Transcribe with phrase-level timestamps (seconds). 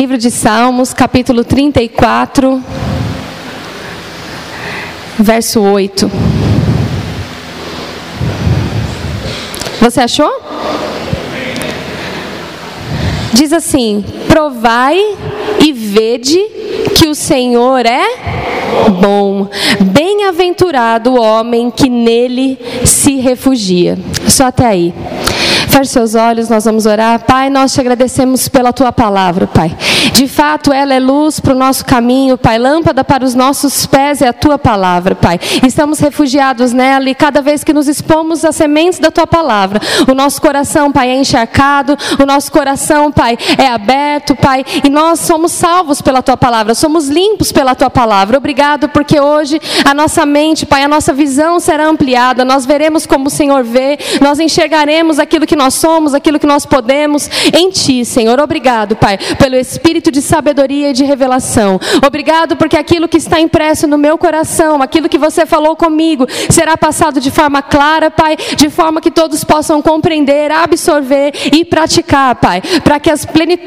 [0.00, 2.64] Livro de Salmos, capítulo 34,
[5.18, 6.10] verso 8.
[9.78, 10.32] Você achou?
[13.34, 14.98] Diz assim: Provai
[15.62, 16.38] e vede
[16.96, 18.06] que o Senhor é
[19.02, 19.50] bom.
[19.82, 23.98] Bem-aventurado o homem que nele se refugia.
[24.26, 24.94] Só até aí.
[25.70, 27.20] Feche seus olhos, nós vamos orar.
[27.20, 29.74] Pai, nós te agradecemos pela tua palavra, Pai.
[30.14, 32.58] De fato, ela é luz para o nosso caminho, Pai.
[32.58, 35.38] Lâmpada para os nossos pés é a tua palavra, Pai.
[35.64, 39.80] Estamos refugiados nela e cada vez que nos expomos às sementes da tua palavra,
[40.10, 44.64] o nosso coração, Pai, é encharcado, o nosso coração, Pai, é aberto, Pai.
[44.84, 48.38] E nós somos salvos pela tua palavra, somos limpos pela tua palavra.
[48.38, 52.44] Obrigado, porque hoje a nossa mente, Pai, a nossa visão será ampliada.
[52.44, 56.64] Nós veremos como o Senhor vê, nós enxergaremos aquilo que nós somos, aquilo que nós
[56.64, 58.40] podemos em Ti, Senhor.
[58.40, 61.78] Obrigado, Pai, pelo espírito de sabedoria e de revelação.
[62.04, 66.78] Obrigado porque aquilo que está impresso no meu coração, aquilo que você falou comigo, será
[66.78, 72.62] passado de forma clara, Pai, de forma que todos possam compreender, absorver e praticar, Pai,
[72.82, 73.14] para que,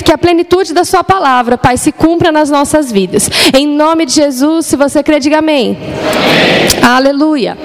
[0.03, 3.29] que a plenitude da Sua palavra, Pai, se cumpra nas nossas vidas.
[3.53, 5.77] Em nome de Jesus, se você crê, diga amém.
[5.77, 6.83] amém.
[6.83, 7.55] Aleluia.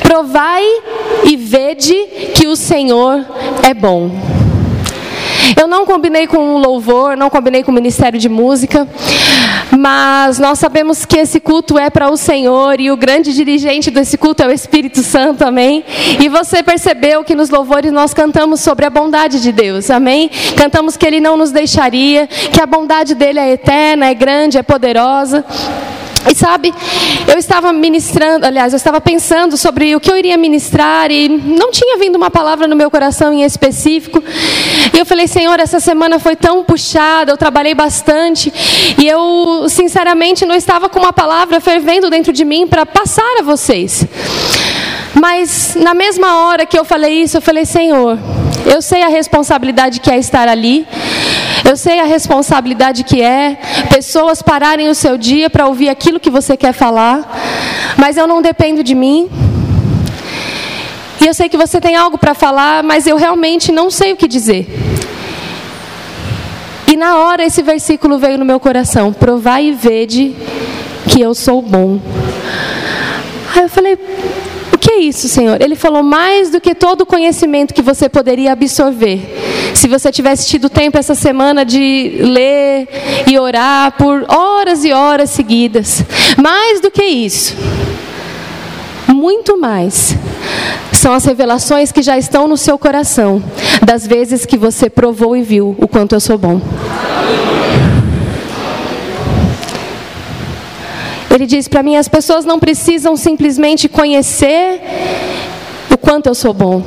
[0.00, 0.64] Provai
[1.24, 1.94] e vede
[2.34, 3.24] que o Senhor
[3.64, 4.10] é bom.
[5.58, 8.86] Eu não combinei com o louvor, não combinei com o ministério de música,
[9.78, 14.18] mas nós sabemos que esse culto é para o Senhor e o grande dirigente desse
[14.18, 15.82] culto é o Espírito Santo, amém?
[16.20, 20.30] E você percebeu que nos louvores nós cantamos sobre a bondade de Deus, amém?
[20.56, 24.62] Cantamos que Ele não nos deixaria, que a bondade dele é eterna, é grande, é
[24.62, 25.44] poderosa.
[26.30, 26.72] E sabe,
[27.28, 31.70] eu estava ministrando, aliás, eu estava pensando sobre o que eu iria ministrar e não
[31.70, 34.22] tinha vindo uma palavra no meu coração em específico.
[34.92, 38.52] E eu falei, Senhor, essa semana foi tão puxada, eu trabalhei bastante
[38.98, 43.42] e eu, sinceramente, não estava com uma palavra fervendo dentro de mim para passar a
[43.42, 44.06] vocês.
[45.14, 48.18] Mas na mesma hora que eu falei isso, eu falei, Senhor,
[48.66, 50.86] eu sei a responsabilidade que é estar ali.
[51.64, 53.56] Eu sei a responsabilidade que é
[53.88, 57.26] pessoas pararem o seu dia para ouvir aquilo que você quer falar,
[57.96, 59.30] mas eu não dependo de mim.
[61.20, 64.16] E eu sei que você tem algo para falar, mas eu realmente não sei o
[64.16, 64.68] que dizer.
[66.86, 70.36] E na hora esse versículo veio no meu coração: provai e vede
[71.08, 71.98] que eu sou bom.
[73.56, 73.98] Aí eu falei,
[74.94, 75.60] é isso, Senhor?
[75.60, 79.20] Ele falou mais do que todo o conhecimento que você poderia absorver.
[79.74, 82.88] Se você tivesse tido tempo essa semana de ler
[83.26, 86.04] e orar por horas e horas seguidas.
[86.40, 87.54] Mais do que isso.
[89.08, 90.16] Muito mais.
[90.92, 93.42] São as revelações que já estão no seu coração,
[93.84, 96.60] das vezes que você provou e viu o quanto eu sou bom.
[101.34, 104.80] Ele diz para mim: as pessoas não precisam simplesmente conhecer
[105.90, 106.80] o quanto eu sou bom.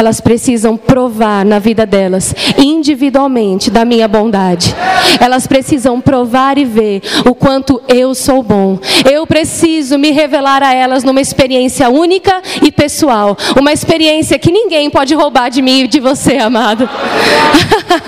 [0.00, 4.74] Elas precisam provar na vida delas, individualmente, da minha bondade.
[5.20, 8.78] Elas precisam provar e ver o quanto eu sou bom.
[9.04, 13.36] Eu preciso me revelar a elas numa experiência única e pessoal.
[13.58, 16.88] Uma experiência que ninguém pode roubar de mim e de você, amado.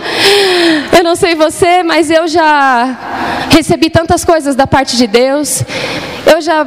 [0.97, 5.63] eu não sei você, mas eu já recebi tantas coisas da parte de Deus.
[6.25, 6.67] Eu já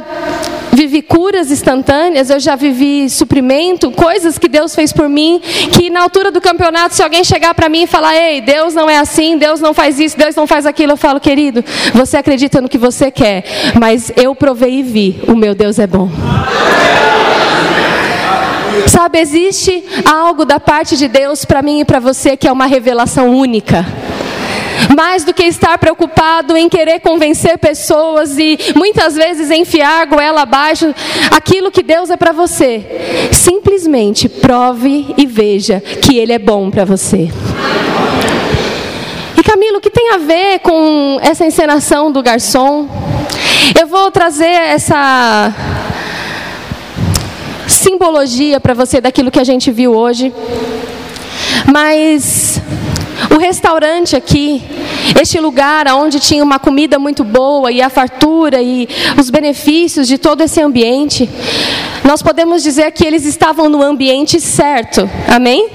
[0.76, 5.40] vivi curas instantâneas, eu já vivi suprimento, coisas que Deus fez por mim,
[5.72, 8.88] que na altura do campeonato, se alguém chegar para mim e falar, ei, Deus não
[8.88, 11.64] é assim, Deus não faz isso, Deus não faz aquilo, eu falo, querido,
[11.94, 13.44] você acredita no que você quer,
[13.80, 16.10] mas eu provei e vi, o meu Deus é bom.
[18.86, 22.66] Sabe, existe algo da parte de Deus para mim e para você que é uma
[22.66, 23.84] revelação única
[24.96, 30.42] mais do que estar preocupado em querer convencer pessoas e muitas vezes enfiar a goela
[30.42, 30.94] abaixo
[31.30, 33.28] aquilo que Deus é para você.
[33.32, 37.28] Simplesmente prove e veja que Ele é bom para você.
[39.36, 42.88] E Camilo, o que tem a ver com essa encenação do garçom?
[43.78, 45.52] Eu vou trazer essa
[47.66, 50.32] simbologia para você daquilo que a gente viu hoje.
[51.72, 52.60] Mas
[53.34, 54.62] o restaurante aqui,
[55.20, 60.18] este lugar onde tinha uma comida muito boa e a fartura e os benefícios de
[60.18, 61.28] todo esse ambiente,
[62.04, 65.08] nós podemos dizer que eles estavam no ambiente certo.
[65.28, 65.68] Amém?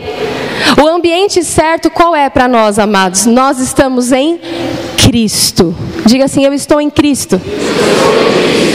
[0.81, 3.25] O ambiente certo qual é para nós, amados?
[3.25, 4.39] Nós estamos em
[4.97, 5.75] Cristo.
[6.05, 7.39] Diga assim: Eu estou em Cristo.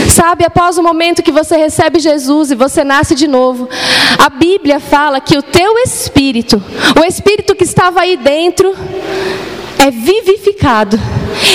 [0.09, 3.69] Sabe, após o momento que você recebe Jesus e você nasce de novo,
[4.17, 6.61] a Bíblia fala que o teu espírito,
[6.99, 8.73] o espírito que estava aí dentro,
[9.77, 10.99] é vivificado.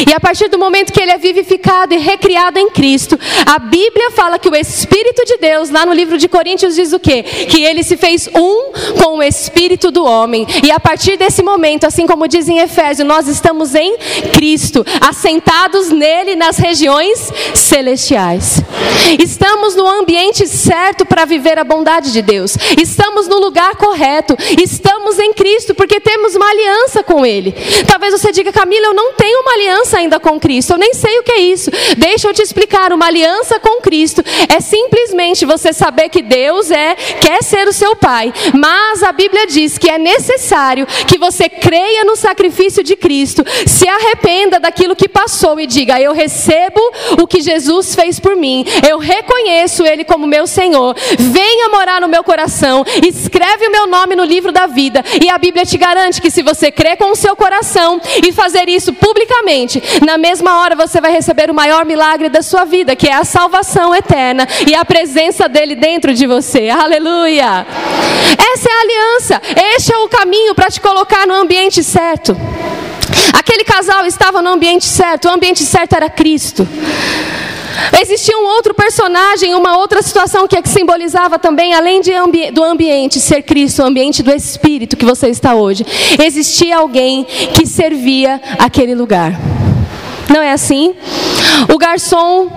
[0.06, 4.10] E a partir do momento que ele é vivificado e recriado em Cristo, a Bíblia
[4.10, 7.22] fala que o Espírito de Deus, lá no livro de Coríntios, diz o quê?
[7.22, 10.46] Que ele se fez um com o Espírito do homem.
[10.62, 13.96] E a partir desse momento, assim como diz em Efésio, nós estamos em
[14.32, 18.62] Cristo, assentados nele nas regiões celestiais.
[19.18, 22.56] Estamos no ambiente certo para viver a bondade de Deus.
[22.78, 24.36] Estamos no lugar correto.
[24.60, 27.54] Estamos em Cristo porque temos uma aliança com Ele.
[27.86, 30.74] Talvez você diga, Camila, eu não tenho uma aliança ainda com Cristo.
[30.74, 31.70] Eu nem sei o que é isso.
[31.96, 32.92] Deixa eu te explicar.
[32.92, 37.96] Uma aliança com Cristo é simplesmente você saber que Deus é, quer ser o seu
[37.96, 38.32] Pai.
[38.54, 43.86] Mas a Bíblia diz que é necessário que você creia no sacrifício de Cristo, se
[43.88, 46.80] arrependa daquilo que passou e diga: Eu recebo
[47.20, 48.64] o que Jesus fez por mim.
[48.88, 50.96] Eu reconheço Ele como meu Senhor.
[51.18, 52.84] Venha morar no meu coração.
[53.06, 55.04] Escreve o meu nome no livro da vida.
[55.22, 58.68] E a Bíblia te garante que se você crer com o seu coração e fazer
[58.68, 59.71] isso publicamente,
[60.04, 63.24] na mesma hora você vai receber o maior milagre da sua vida, que é a
[63.24, 66.68] salvação eterna e a presença dele dentro de você.
[66.68, 67.66] Aleluia!
[68.52, 69.42] Essa é a aliança.
[69.76, 72.36] Este é o caminho para te colocar no ambiente certo.
[73.32, 76.66] Aquele casal estava no ambiente certo, o ambiente certo era Cristo.
[78.00, 82.62] Existia um outro personagem, uma outra situação que, é que simbolizava também, além ambi do
[82.62, 85.84] ambiente ser Cristo, o ambiente do Espírito que você está hoje,
[86.22, 89.38] existia alguém que servia aquele lugar.
[90.28, 90.94] Não é assim?
[91.72, 92.48] O garçom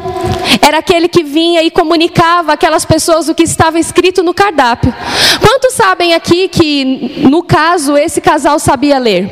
[0.62, 4.94] era aquele que vinha e comunicava aquelas pessoas o que estava escrito no cardápio.
[5.42, 9.30] Quantos sabem aqui que, no caso, esse casal sabia ler?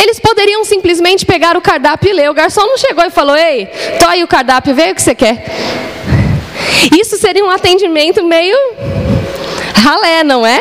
[0.00, 2.30] Eles poderiam simplesmente pegar o cardápio e ler.
[2.30, 3.66] O garçom não chegou e falou: Ei,
[3.98, 5.44] tô aí o cardápio, vê o que você quer.
[6.98, 8.56] Isso seria um atendimento meio
[9.74, 10.60] ralé, não é?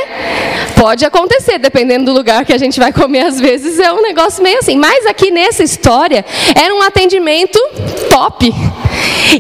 [0.76, 4.44] Pode acontecer, dependendo do lugar que a gente vai comer, às vezes é um negócio
[4.44, 4.78] meio assim.
[4.78, 7.60] Mas aqui nessa história, era um atendimento
[8.10, 8.54] top.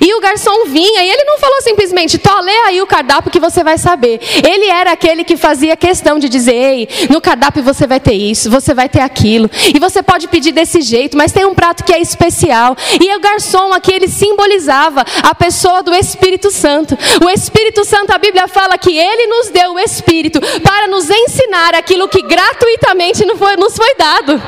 [0.02, 3.40] E o garçom vinha e ele não falou simplesmente, Tó, lê aí o cardápio que
[3.40, 4.20] você vai saber.
[4.44, 8.50] Ele era aquele que fazia questão de dizer, ei, no cardápio você vai ter isso,
[8.50, 9.50] você vai ter aquilo.
[9.74, 12.76] E você pode pedir desse jeito, mas tem um prato que é especial.
[13.00, 16.98] E o garçom aqui, ele simbolizava a pessoa do Espírito Santo.
[17.24, 21.25] O Espírito Santo, a Bíblia fala que ele nos deu o Espírito para nos ensinar
[21.76, 23.38] aquilo que gratuitamente nos
[23.76, 24.42] foi dado.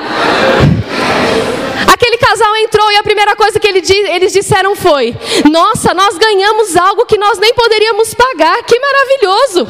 [1.98, 5.16] Aquele casal entrou e a primeira coisa que eles disseram foi:
[5.50, 9.68] Nossa, nós ganhamos algo que nós nem poderíamos pagar, que maravilhoso!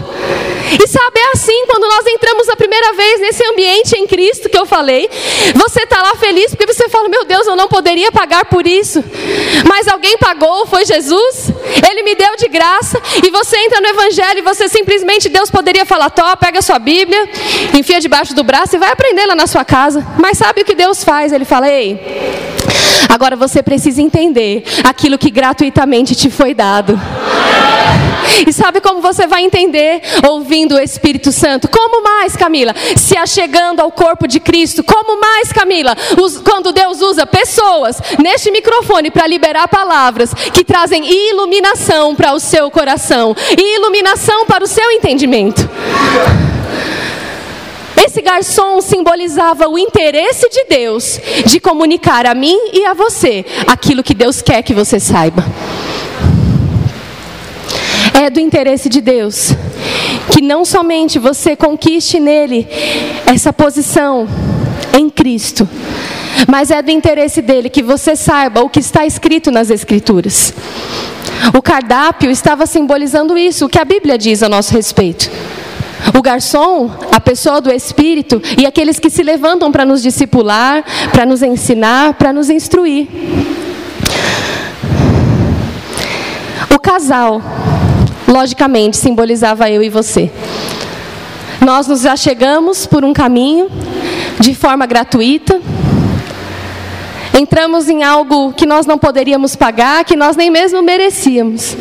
[0.84, 4.58] E sabe, é assim, quando nós entramos a primeira vez nesse ambiente em Cristo que
[4.58, 5.10] eu falei,
[5.56, 9.02] você está lá feliz porque você fala: Meu Deus, eu não poderia pagar por isso,
[9.66, 11.50] mas alguém pagou, foi Jesus,
[11.90, 15.86] Ele me deu de graça, e você entra no Evangelho e você simplesmente, Deus poderia
[15.86, 17.30] falar: Tó, pega a sua Bíblia,
[17.74, 20.76] enfia debaixo do braço e vai aprender lá na sua casa, mas sabe o que
[20.76, 21.32] Deus faz?
[21.32, 22.17] Ele fala: Ei,
[23.10, 27.00] Agora você precisa entender aquilo que gratuitamente te foi dado.
[28.46, 30.02] E sabe como você vai entender?
[30.28, 31.68] Ouvindo o Espírito Santo.
[31.68, 32.76] Como mais, Camila?
[32.96, 34.84] Se achegando ao corpo de Cristo.
[34.84, 35.96] Como mais, Camila?
[36.44, 42.70] Quando Deus usa pessoas neste microfone para liberar palavras que trazem iluminação para o seu
[42.70, 45.68] coração e iluminação para o seu entendimento.
[48.18, 54.02] Esse garçom simbolizava o interesse de Deus de comunicar a mim e a você aquilo
[54.02, 55.46] que Deus quer que você saiba.
[58.20, 59.52] É do interesse de Deus
[60.34, 62.68] que não somente você conquiste nele
[63.28, 64.28] essa posição
[64.98, 65.70] em Cristo,
[66.48, 70.56] mas é do interesse dele que você saiba o que está escrito nas Escrituras.
[71.54, 75.30] O cardápio estava simbolizando isso, o que a Bíblia diz a nosso respeito.
[76.18, 81.26] O garçom, a pessoa do Espírito e aqueles que se levantam para nos discipular, para
[81.26, 83.08] nos ensinar, para nos instruir.
[86.74, 87.42] O casal,
[88.28, 90.32] logicamente, simbolizava eu e você.
[91.60, 93.70] Nós nos achegamos por um caminho,
[94.40, 95.60] de forma gratuita.
[97.34, 101.76] Entramos em algo que nós não poderíamos pagar, que nós nem mesmo merecíamos.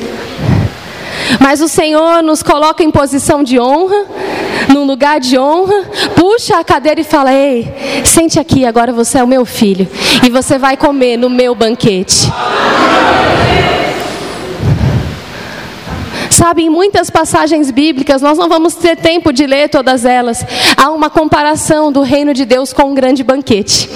[1.41, 4.07] Mas o Senhor nos coloca em posição de honra,
[4.69, 7.73] num lugar de honra, puxa a cadeira e fala: Ei,
[8.05, 9.89] sente aqui, agora você é o meu filho,
[10.25, 12.31] e você vai comer no meu banquete.
[16.31, 20.45] Sabe, em muitas passagens bíblicas, nós não vamos ter tempo de ler todas elas,
[20.77, 23.89] há uma comparação do reino de Deus com um grande banquete.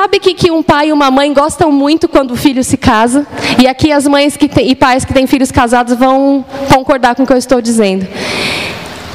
[0.00, 3.26] Sabe que, que um pai e uma mãe gostam muito quando o filho se casa?
[3.60, 7.24] E aqui as mães que tem, e pais que têm filhos casados vão concordar com
[7.24, 8.06] o que eu estou dizendo.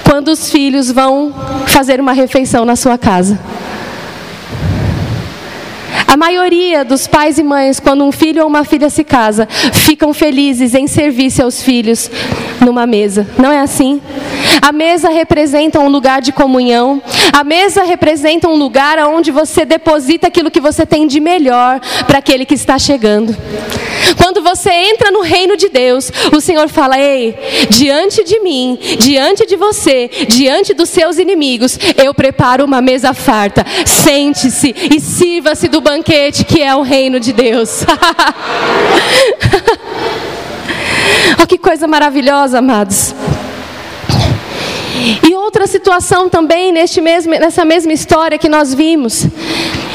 [0.04, 1.34] Quando os filhos vão
[1.68, 3.40] fazer uma refeição na sua casa.
[6.06, 10.14] A maioria dos pais e mães, quando um filho ou uma filha se casa, ficam
[10.14, 12.12] felizes em servir seus filhos
[12.64, 13.28] numa mesa.
[13.38, 14.02] Não é assim?
[14.62, 17.02] A mesa representa um lugar de comunhão.
[17.32, 22.20] A mesa representa um lugar onde você deposita aquilo que você tem de melhor para
[22.20, 23.36] aquele que está chegando.
[24.18, 27.36] Quando você entra no reino de Deus, o Senhor fala: Ei,
[27.70, 33.66] diante de mim, diante de você, diante dos seus inimigos, eu preparo uma mesa farta.
[33.86, 37.86] Sente-se e sirva-se do banquete que é o reino de Deus.
[41.42, 43.14] oh, que coisa maravilhosa, amados.
[45.28, 49.28] E outra situação também neste mesmo, nessa mesma história que nós vimos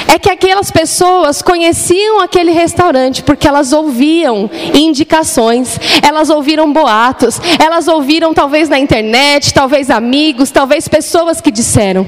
[0.09, 7.87] é que aquelas pessoas conheciam aquele restaurante porque elas ouviam indicações, elas ouviram boatos, elas
[7.89, 12.07] ouviram talvez na internet, talvez amigos, talvez pessoas que disseram.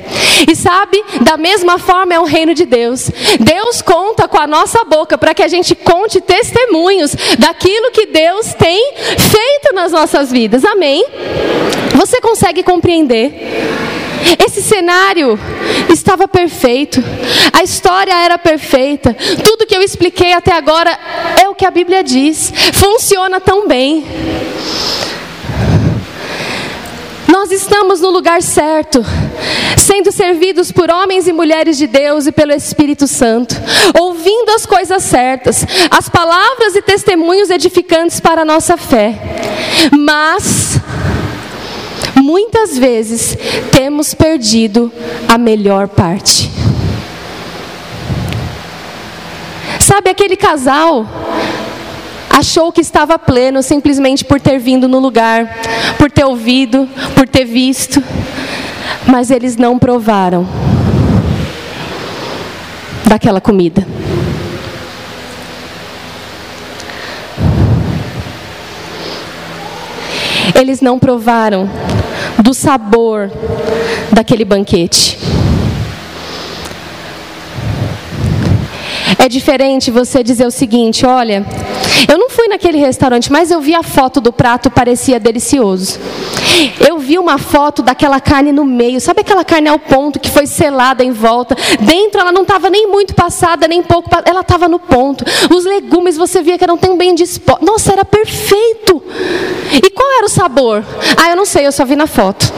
[0.49, 3.11] E sabe, da mesma forma é o reino de Deus.
[3.39, 8.55] Deus conta com a nossa boca para que a gente conte testemunhos daquilo que Deus
[8.55, 10.65] tem feito nas nossas vidas.
[10.65, 11.05] Amém?
[12.01, 13.31] Você consegue compreender?
[14.47, 15.39] Esse cenário
[15.91, 17.05] estava perfeito,
[17.53, 19.15] a história era perfeita,
[19.45, 20.99] tudo que eu expliquei até agora
[21.43, 24.07] é o que a Bíblia diz, funciona tão bem.
[27.29, 29.05] Nós estamos no lugar certo,
[29.77, 33.55] sendo servidos por homens e mulheres de Deus e pelo Espírito Santo,
[34.01, 39.19] ouvindo as coisas certas, as palavras e testemunhos edificantes para a nossa fé.
[39.93, 40.80] Mas
[42.17, 43.37] muitas vezes
[43.73, 44.93] temos perdido
[45.29, 46.51] a melhor parte.
[49.79, 51.07] Sabe aquele casal
[52.31, 55.59] achou que estava pleno simplesmente por ter vindo no lugar,
[55.99, 58.03] por ter ouvido, por ter visto,
[59.07, 60.47] mas eles não provaram
[63.05, 63.87] daquela comida.
[70.55, 71.69] Eles não provaram
[72.43, 73.31] do sabor
[74.13, 75.19] daquele banquete.
[79.19, 81.45] É diferente você dizer o seguinte: olha,
[82.09, 85.99] eu não fui naquele restaurante, mas eu vi a foto do prato, parecia delicioso.
[86.87, 90.47] Eu vi uma foto daquela carne no meio, sabe aquela carne ao ponto que foi
[90.47, 91.57] selada em volta?
[91.81, 95.25] Dentro ela não estava nem muito passada, nem pouco, ela estava no ponto.
[95.55, 97.67] Os legumes você via que eram tão bem dispostos.
[97.67, 99.03] Nossa, era perfeito.
[99.73, 100.85] E qual era o sabor?
[101.17, 102.53] Ah, eu não sei, eu só vi na foto.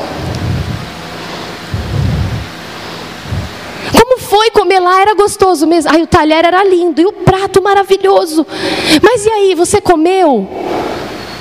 [3.93, 5.01] Como foi comer lá?
[5.01, 5.91] Era gostoso mesmo.
[5.93, 8.47] Ai, o talher era lindo e o prato maravilhoso.
[9.03, 10.49] Mas e aí, você comeu?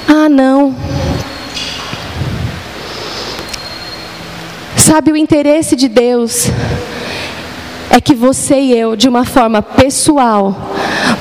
[0.07, 0.75] Ah, não.
[4.75, 6.47] Sabe, o interesse de Deus
[7.89, 10.55] é que você e eu, de uma forma pessoal,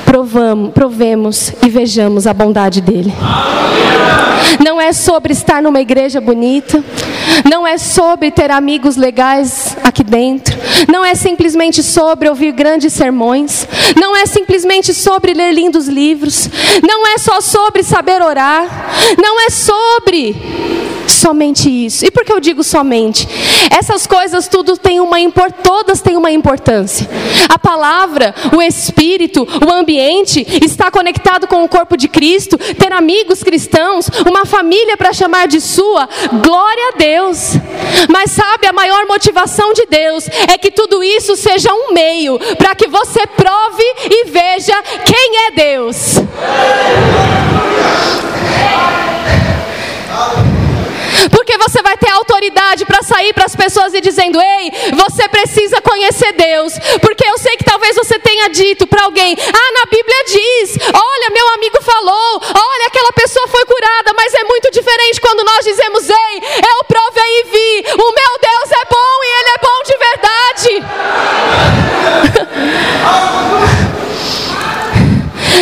[0.04, 3.12] provamos, provemos e vejamos a bondade dele.
[4.64, 6.82] Não é sobre estar numa igreja bonita,
[7.48, 10.56] não é sobre ter amigos legais aqui dentro,
[10.88, 16.48] não é simplesmente sobre ouvir grandes sermões, não é simplesmente sobre ler lindos livros,
[16.86, 18.66] não é só sobre saber orar,
[19.18, 20.36] não é sobre
[21.10, 22.06] somente isso.
[22.06, 23.28] E por que eu digo somente?
[23.70, 25.18] Essas coisas tudo tem uma
[25.62, 27.08] todas têm uma importância.
[27.48, 33.42] A palavra, o espírito, o ambiente está conectado com o corpo de Cristo, ter amigos
[33.42, 36.08] cristãos, uma família para chamar de sua,
[36.42, 37.52] glória a Deus.
[38.08, 42.74] Mas sabe, a maior motivação de Deus é que tudo isso seja um meio para
[42.74, 46.16] que você prove e veja quem é Deus.
[51.30, 55.80] Porque você vai ter autoridade para sair para as pessoas e dizendo: "Ei, você precisa
[55.80, 56.74] conhecer Deus".
[57.00, 61.30] Porque eu sei que talvez você tenha dito para alguém: "Ah, na Bíblia diz: "Olha,
[61.32, 66.08] meu amigo falou: "Olha, aquela pessoa foi curada", mas é muito diferente quando nós dizemos:
[66.08, 66.42] "Ei,
[66.76, 67.84] eu provei e vi.
[67.94, 70.70] O meu Deus é bom e ele é bom de verdade".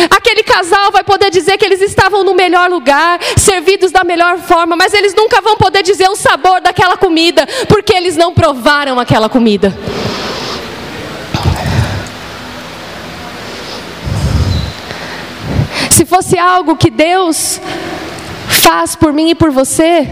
[0.09, 4.75] Aquele casal vai poder dizer que eles estavam no melhor lugar, servidos da melhor forma,
[4.75, 9.27] mas eles nunca vão poder dizer o sabor daquela comida, porque eles não provaram aquela
[9.27, 9.75] comida.
[15.91, 17.59] Se fosse algo que Deus
[18.47, 20.07] faz por mim e por você,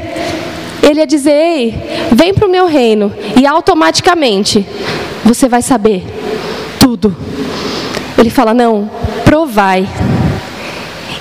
[0.84, 1.74] Ele ia dizer: Ei,
[2.12, 4.68] vem para o meu reino, e automaticamente
[5.24, 6.04] você vai saber
[6.80, 7.16] tudo.
[8.18, 8.90] Ele fala: Não,
[9.28, 9.86] provai.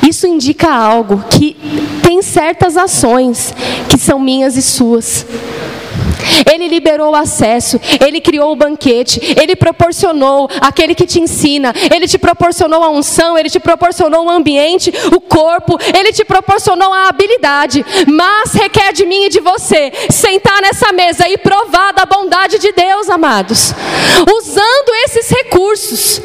[0.08, 1.56] Isso indica algo que
[2.04, 3.52] tem certas ações
[3.90, 5.26] que são minhas e suas.
[6.52, 12.06] Ele liberou o acesso, ele criou o banquete, ele proporcionou aquele que te ensina, ele
[12.06, 17.08] te proporcionou a unção, ele te proporcionou o ambiente, o corpo, ele te proporcionou a
[17.08, 22.58] habilidade, mas requer de mim e de você sentar nessa mesa e provar da bondade
[22.58, 23.74] de Deus, amados,
[24.32, 26.22] usando esses recursos.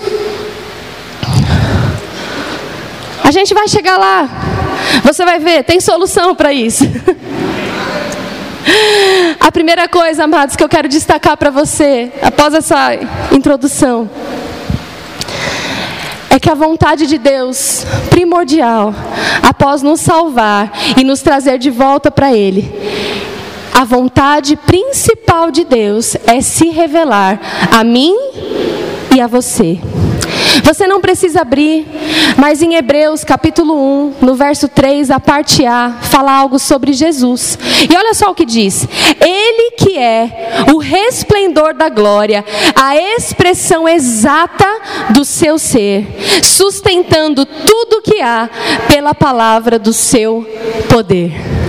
[3.24, 4.30] A gente vai chegar lá,
[5.04, 6.84] você vai ver, tem solução para isso.
[9.40, 12.94] A primeira coisa, amados, que eu quero destacar para você, após essa
[13.32, 14.10] introdução,
[16.30, 18.94] é que a vontade de Deus, primordial,
[19.44, 22.72] após nos salvar e nos trazer de volta para Ele,
[23.74, 27.40] a vontade principal de Deus é se revelar
[27.72, 28.16] a mim
[29.13, 29.80] e a você.
[30.63, 31.86] Você não precisa abrir,
[32.38, 37.58] mas em Hebreus capítulo 1, no verso 3, a parte A, fala algo sobre Jesus.
[37.89, 38.88] E olha só o que diz:
[39.20, 42.43] Ele que é o resplendor da glória,
[42.75, 44.67] a expressão exata
[45.12, 46.08] do seu ser,
[46.43, 48.50] sustentando tudo que há
[48.88, 50.46] pela palavra do seu
[50.89, 51.61] poder.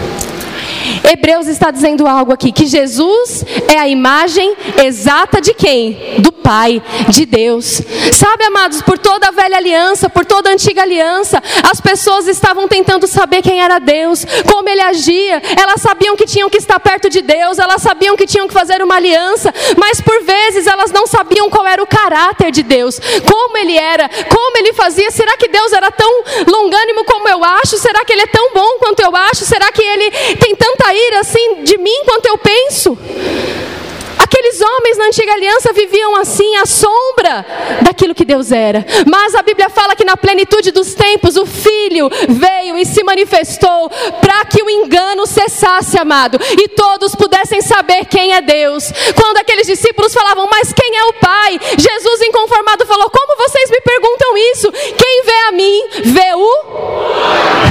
[1.11, 6.17] Hebreus está dizendo algo aqui: que Jesus é a imagem exata de quem?
[6.19, 7.81] Do Pai, de Deus.
[8.13, 12.67] Sabe, amados, por toda a velha aliança, por toda a antiga aliança, as pessoas estavam
[12.67, 15.41] tentando saber quem era Deus, como ele agia.
[15.57, 18.83] Elas sabiam que tinham que estar perto de Deus, elas sabiam que tinham que fazer
[18.83, 23.57] uma aliança, mas por vezes elas não sabiam qual era o caráter de Deus, como
[23.57, 25.11] ele era, como ele fazia.
[25.11, 27.79] Será que Deus era tão longânimo como eu acho?
[27.79, 29.45] Será que ele é tão bom quanto eu acho?
[29.45, 32.99] Será que ele tem tanta ira assim de mim quanto eu penso?
[34.19, 37.45] Aqueles homens na antiga aliança viviam assim, à sombra
[37.83, 38.85] daquilo que Deus era.
[39.11, 43.91] Mas a Bíblia fala que na plenitude dos tempos o Filho veio e se manifestou
[44.21, 48.93] para que o engano cessasse, amado, e todos pudessem saber quem é Deus.
[49.15, 51.61] Quando aqueles discípulos falavam, mas quem é o Pai?
[51.77, 54.73] Jesus, inconformado, falou: Como vocês me perguntam isso?
[54.73, 57.63] Quem vê a mim, vê o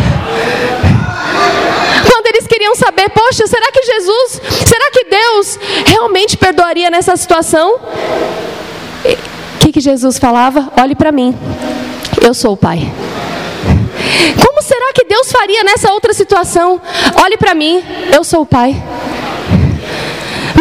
[2.10, 7.80] quando eles queriam saber, poxa, será que Jesus, será que Deus realmente perdoaria nessa situação?
[9.56, 10.72] O que, que Jesus falava?
[10.80, 11.38] Olhe para mim,
[12.26, 12.92] eu sou o Pai.
[14.44, 16.82] Como será que Deus faria nessa outra situação?
[17.24, 17.84] Olhe para mim,
[18.14, 18.76] eu sou o Pai.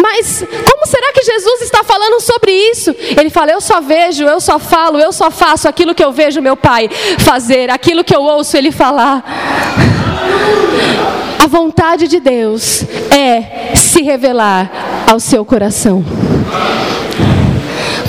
[0.01, 2.95] Mas como será que Jesus está falando sobre isso?
[3.17, 6.41] Ele fala: Eu só vejo, eu só falo, eu só faço aquilo que eu vejo
[6.41, 9.23] meu Pai fazer, aquilo que eu ouço Ele falar.
[11.43, 16.03] A vontade de Deus é se revelar ao seu coração.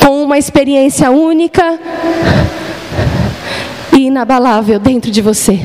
[0.01, 1.79] Com uma experiência única
[3.93, 5.61] e inabalável dentro de você.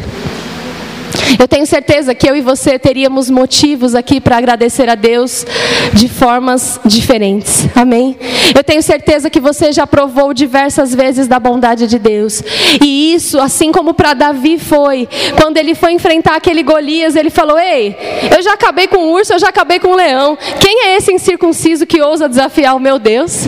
[1.39, 5.45] Eu tenho certeza que eu e você teríamos motivos aqui para agradecer a Deus
[5.93, 7.67] de formas diferentes.
[7.75, 8.17] Amém?
[8.55, 12.41] Eu tenho certeza que você já provou diversas vezes da bondade de Deus.
[12.81, 15.07] E isso, assim como para Davi foi,
[15.39, 17.95] quando ele foi enfrentar aquele Golias, ele falou: Ei,
[18.35, 20.37] eu já acabei com o urso, eu já acabei com o leão.
[20.59, 23.47] Quem é esse incircunciso que ousa desafiar o meu Deus?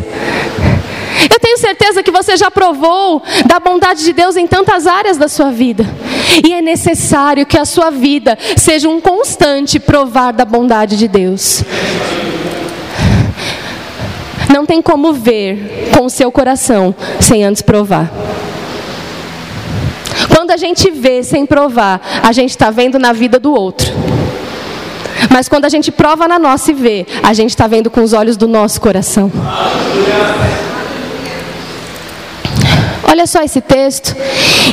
[1.32, 5.28] Eu tenho certeza que você já provou da bondade de Deus em tantas áreas da
[5.28, 5.86] sua vida.
[6.44, 11.64] E é necessário que a sua vida seja um constante provar da bondade de Deus.
[14.52, 18.12] Não tem como ver com o seu coração sem antes provar.
[20.36, 23.92] Quando a gente vê sem provar, a gente está vendo na vida do outro.
[25.30, 28.14] Mas quando a gente prova na nossa e vê, a gente está vendo com os
[28.14, 29.32] olhos do nosso coração.
[33.10, 34.16] Olha só esse texto,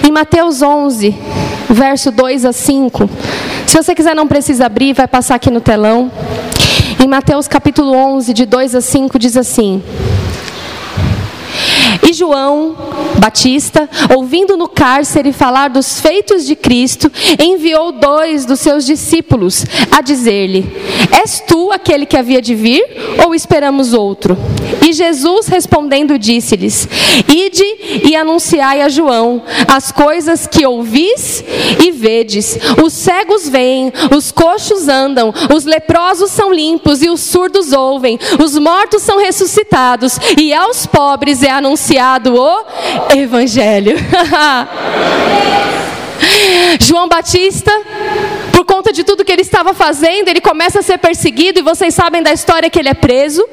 [0.06, 1.16] em Mateus 11,
[1.70, 3.08] verso 2 a 5.
[3.66, 6.12] Se você quiser, não precisa abrir, vai passar aqui no telão.
[7.02, 9.82] Em Mateus capítulo 11, de 2 a 5, diz assim:
[12.06, 12.76] e João
[13.18, 17.10] Batista, ouvindo no cárcere falar dos feitos de Cristo,
[17.42, 20.64] enviou dois dos seus discípulos a dizer-lhe:
[21.10, 22.84] És tu aquele que havia de vir
[23.24, 24.36] ou esperamos outro?
[24.86, 26.88] E Jesus respondendo disse-lhes:
[27.28, 27.64] Ide
[28.04, 31.42] e anunciai a João as coisas que ouvis
[31.84, 32.56] e vedes.
[32.80, 38.56] Os cegos veem, os coxos andam, os leprosos são limpos e os surdos ouvem, os
[38.56, 42.64] mortos são ressuscitados e aos pobres é anunciado o
[43.12, 43.96] evangelho.
[46.78, 47.72] João Batista,
[48.66, 52.22] conta de tudo que ele estava fazendo, ele começa a ser perseguido, e vocês sabem
[52.22, 53.46] da história que ele é preso.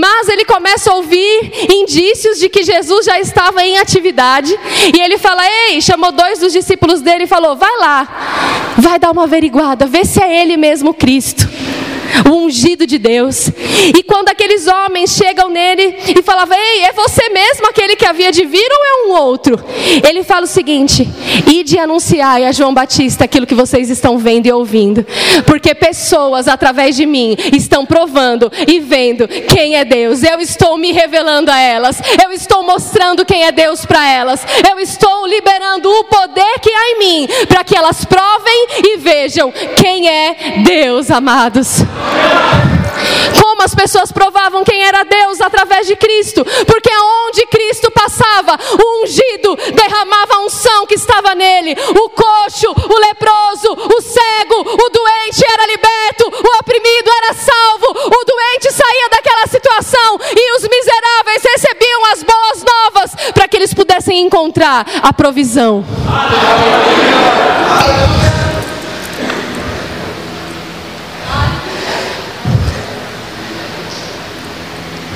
[0.00, 4.54] Mas ele começa a ouvir indícios de que Jesus já estava em atividade.
[4.94, 9.10] E ele fala: Ei, chamou dois dos discípulos dele e falou: Vai lá, vai dar
[9.10, 11.48] uma averiguada, vê se é ele mesmo Cristo.
[12.28, 13.48] O ungido de Deus.
[13.94, 18.30] E quando aqueles homens chegam nele e falavam: Ei, é você mesmo aquele que havia
[18.30, 19.62] de vir ou é um outro?
[20.06, 21.08] Ele fala o seguinte:
[21.46, 25.06] Ide anunciar a João Batista aquilo que vocês estão vendo e ouvindo,
[25.46, 30.22] porque pessoas através de mim estão provando e vendo quem é Deus.
[30.22, 34.78] Eu estou me revelando a elas, eu estou mostrando quem é Deus para elas, eu
[34.78, 40.08] estou liberando o poder que há em mim para que elas provem e vejam quem
[40.08, 41.82] é Deus, amados.
[43.40, 49.02] Como as pessoas provavam quem era Deus através de Cristo, porque aonde Cristo passava, o
[49.02, 55.44] ungido derramava a unção que estava nele, o coxo, o leproso, o cego, o doente
[55.48, 62.04] era liberto, o oprimido era salvo, o doente saía daquela situação e os miseráveis recebiam
[62.12, 65.84] as boas novas para que eles pudessem encontrar a provisão.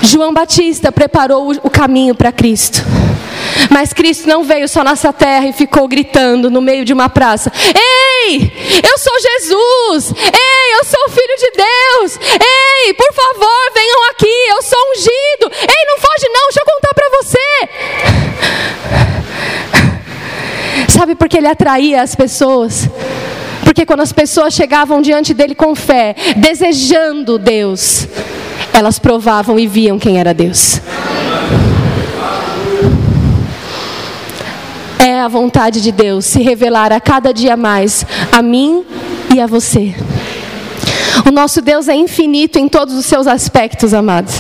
[0.07, 2.83] João Batista preparou o caminho para Cristo.
[3.71, 7.53] Mas Cristo não veio só nessa terra e ficou gritando no meio de uma praça:
[7.75, 10.15] Ei, eu sou Jesus!
[10.17, 12.19] Ei, eu sou Filho de Deus!
[12.41, 15.51] Ei, por favor, venham aqui, eu sou ungido!
[15.53, 17.69] Ei, não foge não, deixa eu contar para você!
[20.89, 22.89] Sabe por que ele atraía as pessoas?
[23.65, 28.07] Porque quando as pessoas chegavam diante dele com fé, desejando Deus,
[28.77, 30.83] elas provavam e viam quem era Deus.
[34.99, 38.85] É a vontade de Deus se revelar a cada dia mais a mim
[39.35, 39.95] e a você.
[41.25, 44.35] O nosso Deus é infinito em todos os seus aspectos, amados.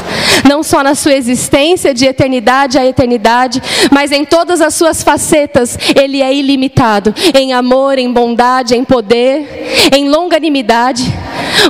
[0.48, 5.78] Não só na sua existência de eternidade a eternidade, mas em todas as suas facetas,
[5.94, 7.14] Ele é ilimitado.
[7.34, 11.04] Em amor, em bondade, em poder, em longanimidade.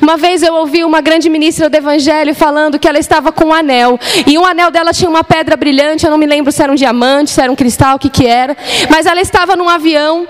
[0.03, 3.55] Uma vez eu ouvi uma grande ministra do Evangelho falando que ela estava com um
[3.55, 3.99] anel.
[4.27, 6.75] E um anel dela tinha uma pedra brilhante, eu não me lembro se era um
[6.75, 8.57] diamante, se era um cristal, o que, que era.
[8.91, 10.27] Mas ela estava num avião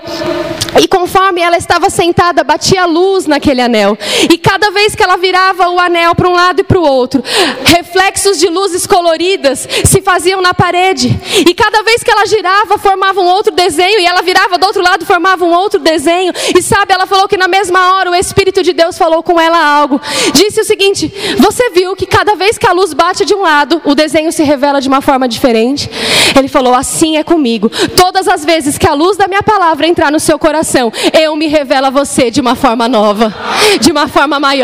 [0.81, 3.97] e conforme ela estava sentada, batia luz naquele anel.
[4.29, 7.23] E cada vez que ela virava o anel para um lado e para o outro,
[7.63, 11.17] reflexos de luzes coloridas se faziam na parede.
[11.47, 13.99] E cada vez que ela girava, formava um outro desenho.
[13.99, 16.33] E ela virava do outro lado, formava um outro desenho.
[16.55, 19.57] E sabe, ela falou que na mesma hora o Espírito de Deus falou com ela
[19.57, 20.01] algo.
[20.33, 23.81] Disse o seguinte: Você viu que cada vez que a luz bate de um lado,
[23.85, 25.89] o desenho se revela de uma forma diferente?
[26.35, 27.69] Ele falou: Assim é comigo.
[27.95, 31.47] Todas as vezes que a luz da minha palavra entrar no seu coração, eu me
[31.47, 33.33] revelo a você de uma forma nova,
[33.79, 34.56] de uma forma maior,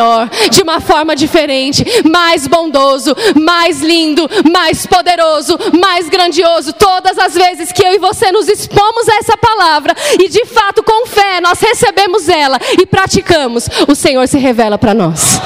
[0.49, 6.73] de uma forma diferente, mais bondoso, mais lindo, mais poderoso, mais grandioso.
[6.73, 10.83] Todas as vezes que eu e você nos expomos a essa palavra e de fato
[10.83, 15.41] com fé nós recebemos ela e praticamos, o Senhor se revela revela para nós.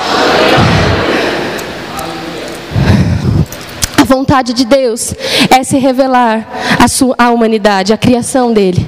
[4.08, 5.14] A vontade de Deus
[5.50, 6.48] é se revelar
[6.80, 8.88] à, sua, à humanidade, à criação dele.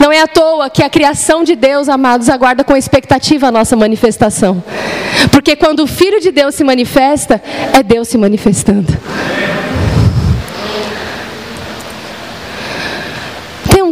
[0.00, 3.76] Não é à toa que a criação de Deus, amados, aguarda com expectativa a nossa
[3.76, 4.60] manifestação.
[5.30, 7.40] Porque quando o Filho de Deus se manifesta,
[7.72, 8.92] é Deus se manifestando.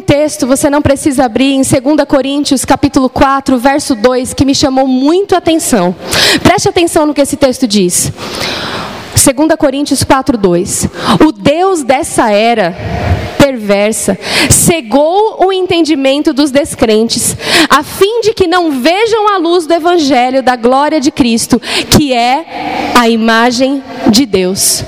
[0.04, 4.86] texto, você não precisa abrir, em 2 Coríntios, capítulo 4, verso 2, que me chamou
[4.86, 5.94] muito a atenção.
[6.42, 8.12] Preste atenção no que esse texto diz.
[9.14, 10.88] 2 Coríntios 4, 2.
[11.24, 12.74] O Deus dessa era
[13.38, 14.18] perversa
[14.50, 17.36] cegou o entendimento dos descrentes,
[17.68, 22.12] a fim de que não vejam a luz do Evangelho da glória de Cristo, que
[22.12, 24.82] é a imagem de Deus.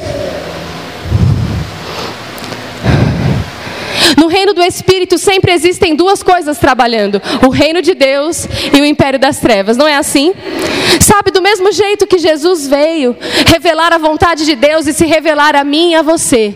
[4.16, 8.84] No reino do Espírito sempre existem duas coisas trabalhando: o reino de Deus e o
[8.84, 9.76] império das trevas.
[9.76, 10.32] Não é assim?
[11.00, 15.54] Sabe, do mesmo jeito que Jesus veio revelar a vontade de Deus e se revelar
[15.54, 16.54] a mim e a você,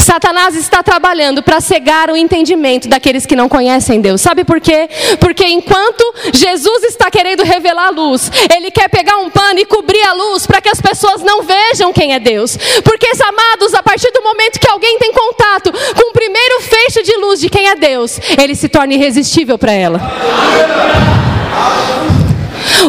[0.00, 4.20] Satanás está trabalhando para cegar o entendimento daqueles que não conhecem Deus.
[4.20, 4.88] Sabe por quê?
[5.20, 10.02] Porque enquanto Jesus está querendo revelar a luz, ele quer pegar um pano e cobrir
[10.02, 12.56] a luz para que as pessoas não vejam quem é Deus.
[12.82, 17.16] Porque, amados, a partir do momento que alguém tem contato com o primeiro feixe de
[17.16, 20.00] luz de quem é Deus, ele se torna irresistível para ela.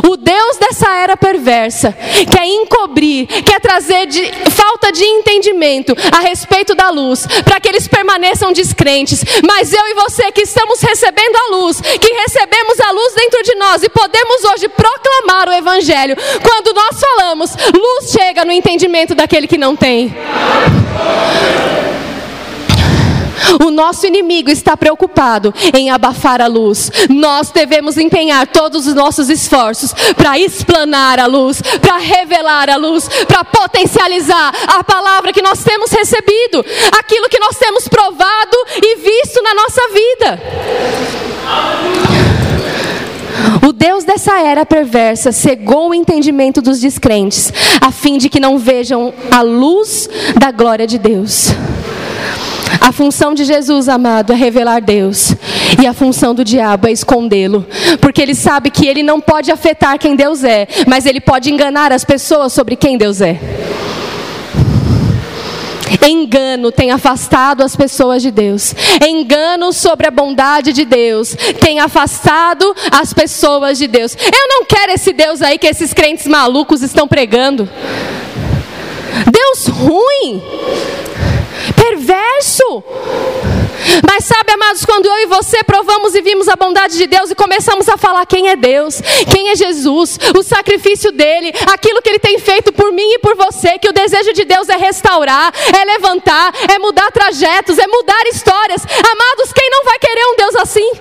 [0.07, 1.95] O Deus dessa era perversa
[2.31, 7.87] quer encobrir, quer trazer de, falta de entendimento a respeito da luz, para que eles
[7.87, 9.23] permaneçam descrentes.
[9.45, 13.55] Mas eu e você que estamos recebendo a luz, que recebemos a luz dentro de
[13.55, 19.47] nós e podemos hoje proclamar o Evangelho, quando nós falamos, luz chega no entendimento daquele
[19.47, 20.13] que não tem.
[23.65, 26.91] O nosso inimigo está preocupado em abafar a luz.
[27.09, 33.07] Nós devemos empenhar todos os nossos esforços para explanar a luz, para revelar a luz,
[33.27, 36.65] para potencializar a palavra que nós temos recebido,
[36.97, 40.41] aquilo que nós temos provado e visto na nossa vida.
[43.67, 47.51] O Deus dessa era perversa cegou o entendimento dos descrentes,
[47.81, 51.49] a fim de que não vejam a luz da glória de Deus.
[52.79, 55.35] A função de Jesus, amado, é revelar Deus.
[55.81, 57.65] E a função do diabo é escondê-lo.
[57.99, 61.91] Porque ele sabe que ele não pode afetar quem Deus é, mas ele pode enganar
[61.91, 63.39] as pessoas sobre quem Deus é.
[66.01, 68.73] Engano tem afastado as pessoas de Deus.
[69.05, 74.15] Engano sobre a bondade de Deus tem afastado as pessoas de Deus.
[74.15, 77.69] Eu não quero esse Deus aí que esses crentes malucos estão pregando.
[79.31, 80.41] Deus ruim,
[84.07, 87.35] Mas sabe, amados, quando eu e você provamos e vimos a bondade de Deus e
[87.35, 92.19] começamos a falar quem é Deus, quem é Jesus, o sacrifício dele, aquilo que ele
[92.19, 95.85] tem feito por mim e por você, que o desejo de Deus é restaurar, é
[95.85, 98.85] levantar, é mudar trajetos, é mudar histórias.
[98.85, 100.91] Amados, quem não vai querer um Deus assim?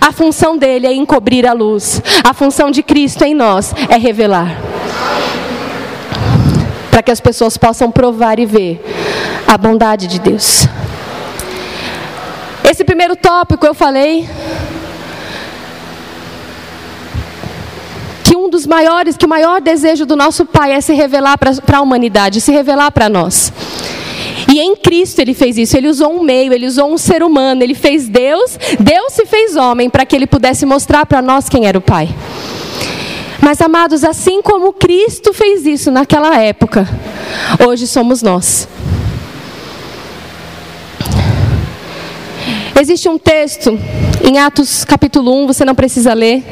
[0.00, 4.56] A função dele é encobrir a luz, a função de Cristo em nós é revelar
[6.90, 8.84] para que as pessoas possam provar e ver
[9.46, 10.66] a bondade de Deus.
[12.64, 14.28] Esse primeiro tópico eu falei
[18.22, 21.78] que um dos maiores, que o maior desejo do nosso Pai é se revelar para
[21.78, 23.52] a humanidade, se revelar para nós.
[24.52, 25.76] E em Cristo ele fez isso.
[25.76, 29.56] Ele usou um meio, ele usou um ser humano, ele fez Deus, Deus se fez
[29.56, 32.08] homem para que ele pudesse mostrar para nós quem era o Pai.
[33.48, 36.86] Mas, amados, assim como Cristo fez isso naquela época,
[37.66, 38.68] hoje somos nós.
[42.78, 43.70] Existe um texto
[44.22, 46.44] em Atos capítulo 1, você não precisa ler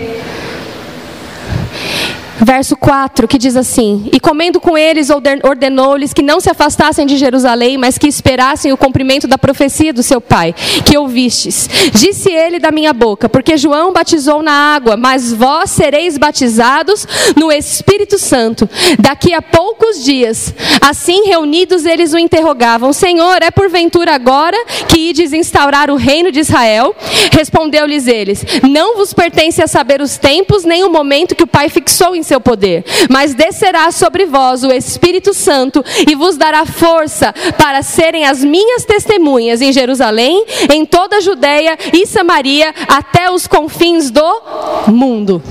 [2.40, 7.16] verso 4, que diz assim: E comendo com eles, ordenou-lhes que não se afastassem de
[7.16, 11.68] Jerusalém, mas que esperassem o cumprimento da profecia do seu pai, que ouvistes.
[11.92, 17.50] Disse ele da minha boca: Porque João batizou na água, mas vós sereis batizados no
[17.50, 18.68] Espírito Santo.
[18.98, 24.56] Daqui a poucos dias, assim reunidos, eles o interrogavam: Senhor, é porventura agora
[24.88, 26.94] que ides instaurar o reino de Israel?
[27.32, 31.68] Respondeu-lhes eles: Não vos pertence a saber os tempos, nem o momento que o Pai
[31.68, 37.32] fixou em seu poder, mas descerá sobre vós o Espírito Santo e vos dará força
[37.56, 43.46] para serem as minhas testemunhas em Jerusalém, em toda a Judéia e Samaria, até os
[43.46, 44.42] confins do
[44.88, 45.42] mundo.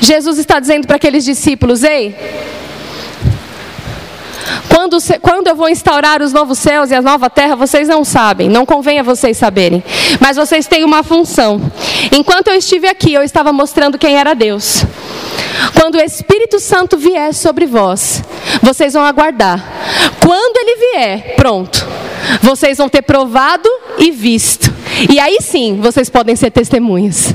[0.00, 2.16] Jesus está dizendo para aqueles discípulos: Ei,
[4.90, 8.48] quando, quando eu vou instaurar os novos céus e a nova terra, vocês não sabem,
[8.48, 9.84] não convém a vocês saberem.
[10.18, 11.60] Mas vocês têm uma função.
[12.10, 14.84] Enquanto eu estive aqui, eu estava mostrando quem era Deus.
[15.78, 18.24] Quando o Espírito Santo vier sobre vós,
[18.60, 19.64] vocês vão aguardar.
[20.20, 21.86] Quando ele vier, pronto.
[22.42, 24.72] Vocês vão ter provado e visto.
[25.08, 27.34] E aí sim, vocês podem ser testemunhas.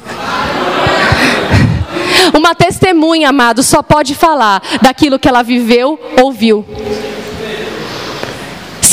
[2.34, 6.65] Uma testemunha, amado, só pode falar daquilo que ela viveu ou viu.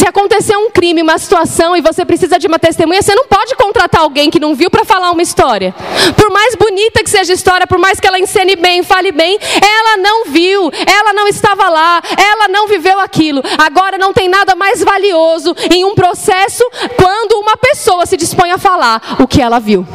[0.02, 3.54] Se acontecer um crime, uma situação e você precisa de uma testemunha, você não pode
[3.54, 5.72] contratar alguém que não viu para falar uma história.
[6.16, 9.38] Por mais bonita que seja a história, por mais que ela encene bem, fale bem,
[9.62, 13.44] ela não viu, ela não estava lá, ela não viveu aquilo.
[13.56, 18.58] Agora não tem nada mais valioso em um processo quando uma pessoa se dispõe a
[18.58, 19.86] falar o que ela viu.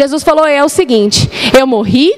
[0.00, 2.14] Jesus falou: é o seguinte, eu morri,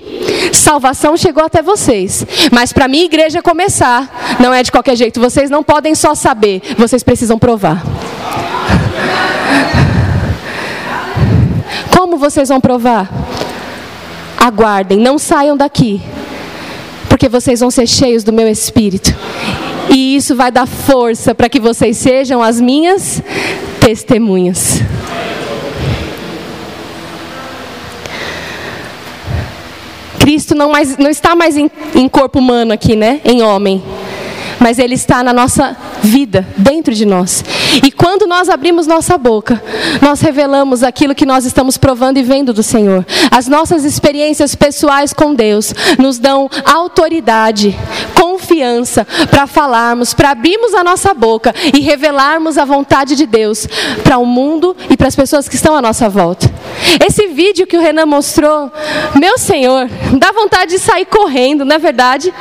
[0.53, 5.51] salvação chegou até vocês, mas para minha igreja começar, não é de qualquer jeito, vocês
[5.51, 7.83] não podem só saber, vocês precisam provar.
[11.97, 13.11] Como vocês vão provar?
[14.38, 16.01] Aguardem, não saiam daqui,
[17.09, 19.12] porque vocês vão ser cheios do meu espírito.
[19.90, 23.21] E isso vai dar força para que vocês sejam as minhas
[23.81, 24.81] testemunhas.
[30.22, 33.20] Cristo não, mais, não está mais em, em corpo humano aqui, né?
[33.24, 33.82] Em homem.
[34.61, 37.44] Mas Ele está na nossa vida, dentro de nós.
[37.82, 39.61] E quando nós abrimos nossa boca,
[40.00, 43.04] nós revelamos aquilo que nós estamos provando e vendo do Senhor.
[43.32, 47.76] As nossas experiências pessoais com Deus nos dão autoridade,
[48.14, 53.66] confiança para falarmos, para abrirmos a nossa boca e revelarmos a vontade de Deus
[54.04, 56.48] para o mundo e para as pessoas que estão à nossa volta.
[57.07, 58.71] Esse vídeo que o Renan mostrou,
[59.18, 62.33] meu Senhor, dá vontade de sair correndo, não é verdade?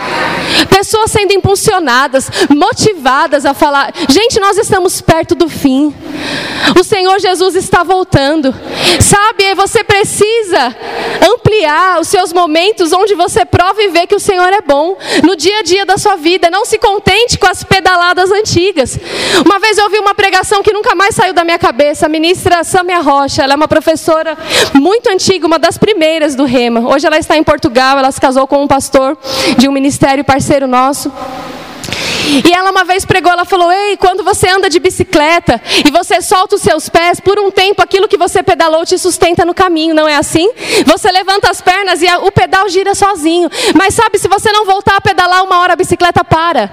[0.70, 5.94] Pessoas sendo impulsionadas, motivadas a falar: gente, nós estamos perto do fim.
[6.80, 8.54] O Senhor Jesus está voltando.
[9.00, 10.76] Sabe, você precisa
[11.34, 15.36] ampliar os seus momentos onde você prova e vê que o Senhor é bom no
[15.36, 16.50] dia a dia da sua vida.
[16.50, 19.00] Não se contente com as pedaladas antigas.
[19.46, 22.06] Uma vez eu ouvi uma pregação que nunca mais saiu da minha cabeça.
[22.06, 24.31] A ministra Samia Rocha, ela é uma professora
[24.74, 26.82] muito antiga, uma das primeiras do Rema.
[26.82, 29.18] Hoje ela está em Portugal, ela se casou com um pastor
[29.58, 31.12] de um ministério parceiro nosso.
[32.46, 36.22] E ela uma vez pregou, ela falou: Ei, quando você anda de bicicleta e você
[36.22, 39.94] solta os seus pés, por um tempo aquilo que você pedalou te sustenta no caminho,
[39.94, 40.50] não é assim?
[40.86, 43.50] Você levanta as pernas e o pedal gira sozinho.
[43.76, 46.72] Mas sabe, se você não voltar a pedalar uma hora, a bicicleta para.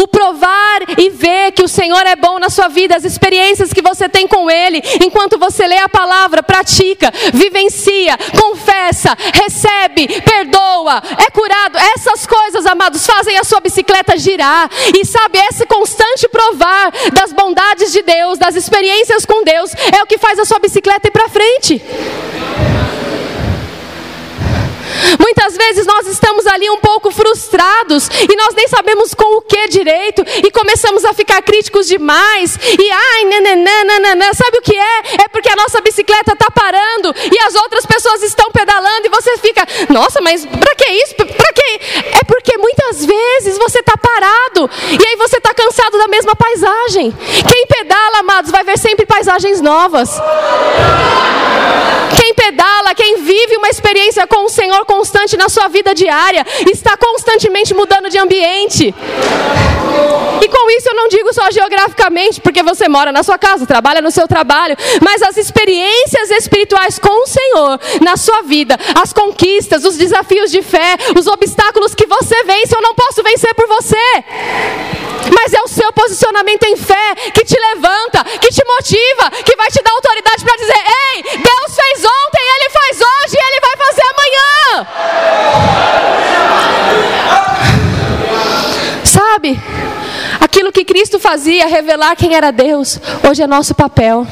[0.00, 3.82] O provar e ver que o Senhor é bom na sua vida, as experiências que
[3.82, 11.30] você tem com Ele, enquanto você lê a palavra, pratica, vivencia, confessa, recebe, perdoa, é
[11.30, 11.78] curado.
[11.94, 14.70] Essas coisas, amados, fazem a sua bicicleta girar.
[14.94, 20.06] E sabe, esse constante provar das bondades de Deus, das experiências com Deus, é o
[20.06, 21.82] que faz a sua bicicleta ir para frente.
[25.18, 26.06] Muitas vezes nós
[26.48, 31.12] ali um pouco frustrados e nós nem sabemos com o que direito e começamos a
[31.12, 34.98] ficar críticos demais e ai, nananana, sabe o que é?
[35.24, 39.36] É porque a nossa bicicleta está parando e as outras pessoas estão pedalando e você
[39.38, 41.14] fica, nossa, mas para que isso?
[41.14, 41.80] Para que?
[42.20, 47.12] É porque muitas vezes você está parado e aí você está cansado da mesma paisagem.
[47.50, 50.10] Quem pedala, amados, vai ver sempre paisagens novas.
[52.16, 52.67] Quem pedala,
[53.38, 58.18] vive uma experiência com o Senhor constante na sua vida diária, está constantemente mudando de
[58.18, 58.94] ambiente.
[60.48, 64.00] E com isso eu não digo só geograficamente, porque você mora na sua casa, trabalha
[64.00, 69.84] no seu trabalho, mas as experiências espirituais com o Senhor na sua vida, as conquistas,
[69.84, 74.24] os desafios de fé, os obstáculos que você vence, eu não posso vencer por você.
[75.34, 79.70] Mas é o seu posicionamento em fé que te levanta, que te motiva, que vai
[79.70, 80.82] te dar autoridade para dizer:
[81.14, 84.86] Ei, Deus fez ontem, Ele faz hoje Ele vai fazer amanhã.
[89.04, 89.60] Sabe?
[90.40, 92.98] Aquilo que Cristo fazia, revelar quem era Deus,
[93.28, 94.26] hoje é nosso papel.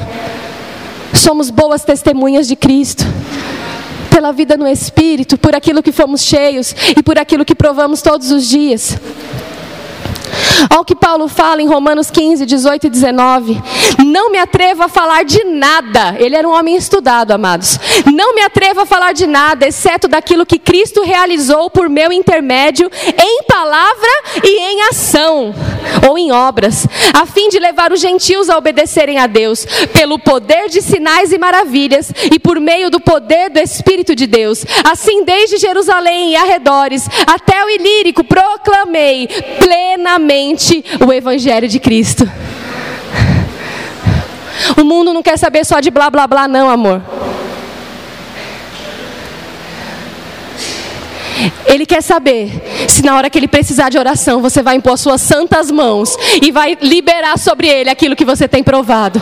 [1.13, 3.03] Somos boas testemunhas de Cristo
[4.09, 8.31] pela vida no Espírito, por aquilo que fomos cheios e por aquilo que provamos todos
[8.31, 8.97] os dias.
[10.69, 13.61] Olha o que Paulo fala em Romanos 15, 18 e 19.
[14.05, 16.15] Não me atrevo a falar de nada.
[16.19, 17.79] Ele era um homem estudado, amados.
[18.13, 22.89] Não me atrevo a falar de nada, exceto daquilo que Cristo realizou por meu intermédio,
[23.17, 24.09] em palavra
[24.43, 25.53] e em ação,
[26.07, 30.69] ou em obras, a fim de levar os gentios a obedecerem a Deus, pelo poder
[30.69, 34.65] de sinais e maravilhas, e por meio do poder do Espírito de Deus.
[34.83, 39.27] Assim, desde Jerusalém e arredores, até o Ilírico, proclamei
[40.17, 42.29] plenamente o Evangelho de Cristo.
[44.75, 47.01] O mundo não quer saber só de blá blá blá, não, amor.
[51.67, 52.51] Ele quer saber
[52.87, 56.51] se na hora que ele precisar de oração, você vai impor suas santas mãos e
[56.51, 59.21] vai liberar sobre ele aquilo que você tem provado.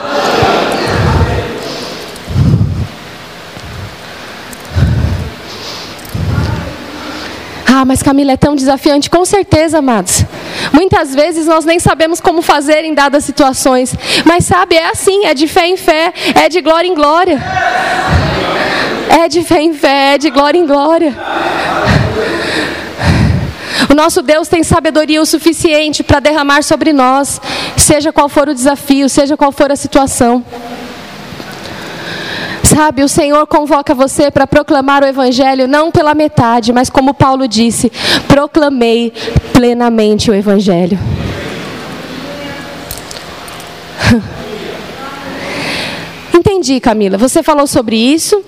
[7.78, 9.10] Ah, mas Camila é tão desafiante.
[9.10, 10.24] Com certeza, amados.
[10.72, 13.94] Muitas vezes nós nem sabemos como fazer em dadas situações.
[14.24, 17.38] Mas sabe, é assim: é de fé em fé, é de glória em glória.
[19.10, 21.14] É de fé em fé, é de glória em glória.
[23.92, 27.42] O nosso Deus tem sabedoria o suficiente para derramar sobre nós,
[27.76, 30.42] seja qual for o desafio, seja qual for a situação.
[32.76, 37.48] Sabe, o Senhor convoca você para proclamar o Evangelho não pela metade, mas como Paulo
[37.48, 37.90] disse,
[38.28, 39.14] proclamei
[39.54, 41.00] plenamente o Evangelho.
[46.36, 47.18] Entendi, Camila.
[47.18, 48.44] Você falou sobre isso.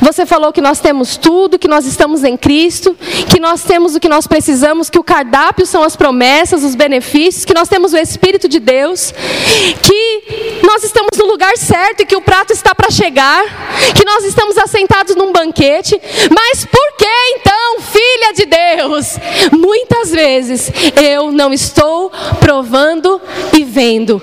[0.00, 2.96] Você falou que nós temos tudo, que nós estamos em Cristo,
[3.30, 7.44] que nós temos o que nós precisamos, que o cardápio são as promessas, os benefícios,
[7.44, 9.12] que nós temos o Espírito de Deus,
[9.82, 13.44] que nós estamos no lugar certo e que o prato está para chegar,
[13.94, 16.00] que nós estamos assentados num banquete.
[16.30, 17.06] Mas por que
[17.36, 19.18] então, filha de Deus?
[19.52, 23.20] Muitas vezes eu não estou provando
[23.52, 24.22] e vendo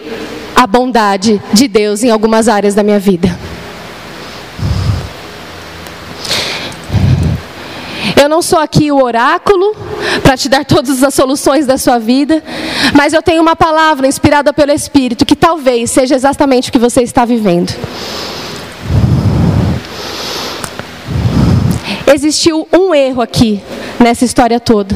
[0.56, 3.55] a bondade de Deus em algumas áreas da minha vida.
[8.22, 9.76] Eu não sou aqui o oráculo
[10.22, 12.43] para te dar todas as soluções da sua vida,
[12.93, 17.01] mas eu tenho uma palavra inspirada pelo Espírito que talvez seja exatamente o que você
[17.01, 17.74] está vivendo.
[22.14, 23.62] Existiu um erro aqui
[23.99, 24.95] nessa história toda.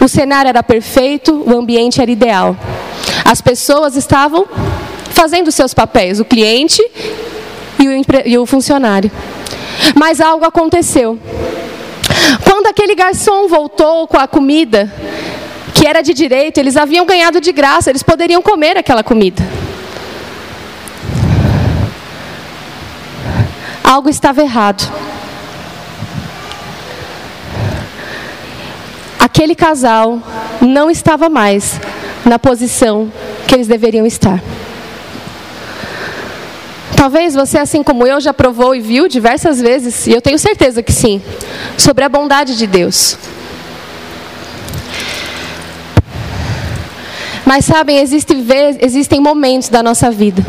[0.00, 2.56] O cenário era perfeito, o ambiente era ideal.
[3.24, 4.46] As pessoas estavam
[5.10, 6.82] fazendo seus papéis, o cliente
[7.78, 9.10] e o, e o funcionário.
[9.94, 11.18] Mas algo aconteceu.
[12.44, 14.92] Quando aquele garçom voltou com a comida,
[15.74, 19.42] que era de direito, eles haviam ganhado de graça, eles poderiam comer aquela comida.
[23.84, 24.90] Algo estava errado.
[29.20, 30.18] Aquele casal
[30.60, 31.80] não estava mais
[32.24, 33.12] na posição
[33.46, 34.42] que eles deveriam estar.
[36.96, 40.82] Talvez você, assim como eu, já provou e viu diversas vezes, e eu tenho certeza
[40.82, 41.22] que sim,
[41.76, 43.16] sobre a bondade de Deus.
[47.44, 48.34] Mas sabem, existe,
[48.80, 50.44] existem momentos da nossa vida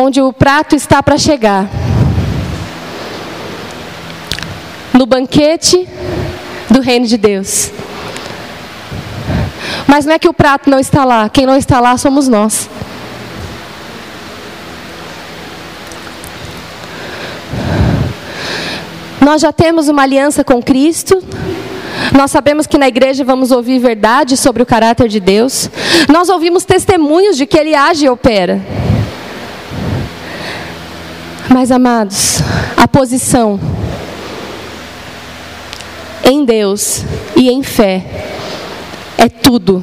[0.00, 1.68] onde o prato está para chegar.
[4.92, 5.88] No banquete
[6.70, 7.70] do reino de Deus.
[9.86, 12.68] Mas não é que o prato não está lá, quem não está lá somos nós.
[19.24, 21.22] Nós já temos uma aliança com Cristo.
[22.14, 25.70] Nós sabemos que na igreja vamos ouvir verdade sobre o caráter de Deus.
[26.12, 28.60] Nós ouvimos testemunhos de que Ele age e opera.
[31.48, 32.42] Mas, amados,
[32.76, 33.58] a posição
[36.22, 37.02] em Deus
[37.34, 38.04] e em fé
[39.16, 39.82] é tudo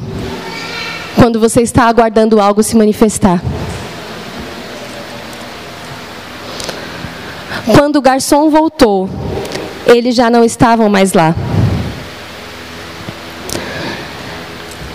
[1.16, 3.42] quando você está aguardando algo se manifestar.
[7.76, 9.10] Quando o garçom voltou,
[9.98, 11.36] eles já não estavam mais lá.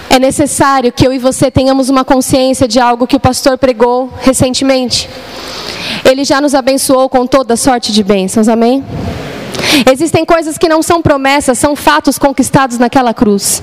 [0.08, 4.10] É necessário que eu e você tenhamos uma consciência de algo que o pastor pregou
[4.22, 5.08] recentemente.
[6.04, 8.82] Ele já nos abençoou com toda sorte de bênçãos, amém?
[9.90, 13.62] Existem coisas que não são promessas, são fatos conquistados naquela cruz.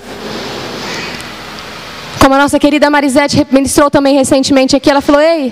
[2.20, 5.52] Como a nossa querida Marisete ministrou também recentemente aqui, ela falou: Ei,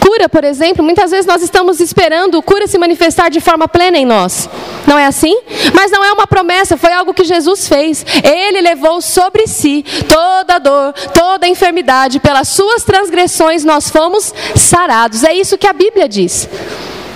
[0.00, 4.06] cura, por exemplo, muitas vezes nós estamos esperando cura se manifestar de forma plena em
[4.06, 4.48] nós.
[4.86, 5.36] Não é assim?
[5.74, 8.04] Mas não é uma promessa, foi algo que Jesus fez.
[8.22, 15.24] Ele levou sobre si toda dor, toda enfermidade, pelas suas transgressões nós fomos sarados.
[15.24, 16.48] É isso que a Bíblia diz.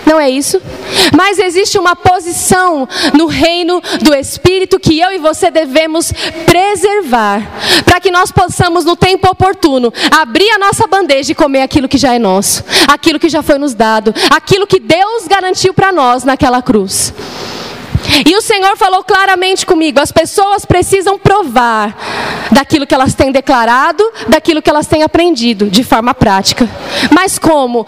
[0.07, 0.61] Não é isso?
[1.17, 6.13] Mas existe uma posição no reino do Espírito que eu e você devemos
[6.45, 7.43] preservar,
[7.85, 11.99] para que nós possamos, no tempo oportuno, abrir a nossa bandeja e comer aquilo que
[11.99, 16.25] já é nosso, aquilo que já foi nos dado, aquilo que Deus garantiu para nós
[16.25, 17.13] naquela cruz.
[18.27, 21.97] E o Senhor falou claramente comigo: as pessoas precisam provar
[22.51, 26.69] daquilo que elas têm declarado, daquilo que elas têm aprendido de forma prática.
[27.11, 27.87] Mas como?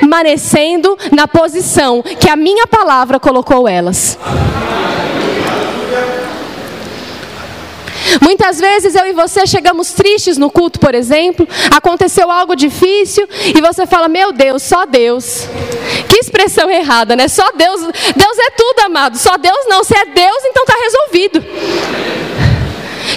[0.00, 4.18] Permanecendo na posição que a minha palavra colocou elas.
[8.20, 13.60] Muitas vezes eu e você chegamos tristes no culto, por exemplo, aconteceu algo difícil e
[13.60, 15.46] você fala: Meu Deus, só Deus.
[16.08, 17.28] Que expressão errada, né?
[17.28, 17.80] Só Deus.
[17.80, 19.16] Deus é tudo, amado.
[19.18, 19.84] Só Deus não.
[19.84, 21.44] Se é Deus, então está resolvido.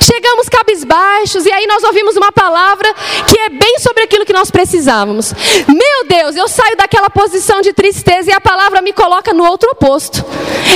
[0.01, 2.91] Chegamos cabisbaixos e aí nós ouvimos uma palavra
[3.27, 5.31] que é bem sobre aquilo que nós precisávamos.
[5.67, 9.69] Meu Deus, eu saio daquela posição de tristeza e a palavra me coloca no outro
[9.71, 10.25] oposto.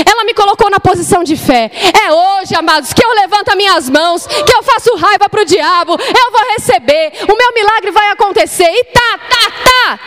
[0.05, 1.71] Ela me colocou na posição de fé.
[2.05, 5.45] É hoje, amados, que eu levanto as minhas mãos, que eu faço raiva para o
[5.45, 8.69] diabo, eu vou receber, o meu milagre vai acontecer.
[8.69, 9.99] E tá, tá, tá.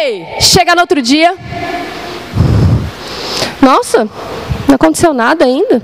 [0.00, 1.36] Ei, chega no outro dia.
[3.62, 4.08] Nossa,
[4.66, 5.80] não aconteceu nada ainda.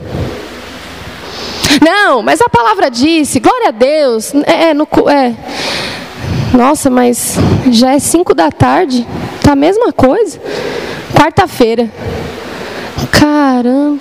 [1.81, 4.35] Não, mas a palavra disse, glória a Deus.
[4.47, 5.35] É, é, no, é.
[6.53, 7.37] Nossa, mas
[7.71, 9.07] já é cinco da tarde,
[9.43, 10.41] tá a mesma coisa.
[11.15, 11.91] Quarta-feira.
[13.11, 13.99] Caramba,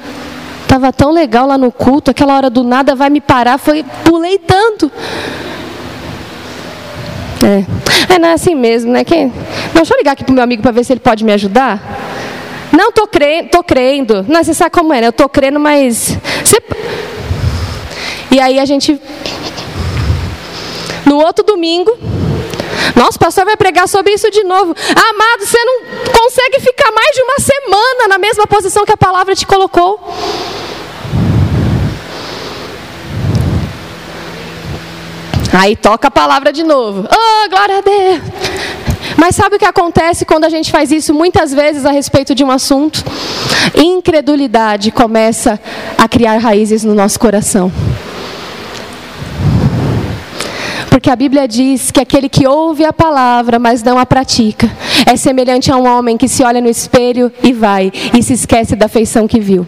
[0.68, 4.38] tava tão legal lá no culto, aquela hora do nada vai me parar, foi, pulei
[4.38, 4.92] tanto.
[7.44, 8.14] É.
[8.14, 9.04] é, não é assim mesmo, né?
[9.04, 9.28] Quem...
[9.28, 9.34] Não,
[9.76, 11.82] deixa eu ligar aqui pro meu amigo para ver se ele pode me ajudar.
[12.72, 14.26] Não, tô crendo, tô crendo.
[14.28, 15.08] Não, você sabe como é, né?
[15.08, 16.18] Eu tô crendo, mas.
[16.44, 16.62] Você...
[18.34, 19.00] E aí a gente.
[21.06, 21.96] No outro domingo.
[22.96, 24.76] Nossa, o pastor vai pregar sobre isso de novo.
[24.90, 29.36] Amado, você não consegue ficar mais de uma semana na mesma posição que a palavra
[29.36, 30.00] te colocou.
[35.54, 37.08] Aí toca a palavra de novo.
[37.08, 38.22] Oh, glória a Deus.
[39.16, 42.44] Mas sabe o que acontece quando a gente faz isso muitas vezes a respeito de
[42.44, 43.04] um assunto?
[43.76, 45.60] Incredulidade começa
[45.96, 47.72] a criar raízes no nosso coração.
[51.04, 54.72] Porque a Bíblia diz que aquele que ouve a palavra, mas não a pratica,
[55.06, 58.74] é semelhante a um homem que se olha no espelho e vai, e se esquece
[58.74, 59.68] da feição que viu.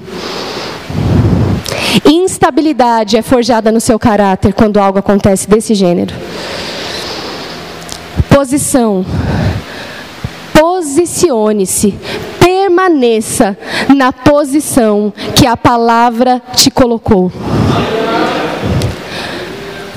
[2.06, 6.16] Instabilidade é forjada no seu caráter quando algo acontece desse gênero.
[8.30, 9.06] Posição.
[10.58, 11.96] Posicione-se,
[12.40, 13.58] permaneça
[13.94, 17.30] na posição que a palavra te colocou.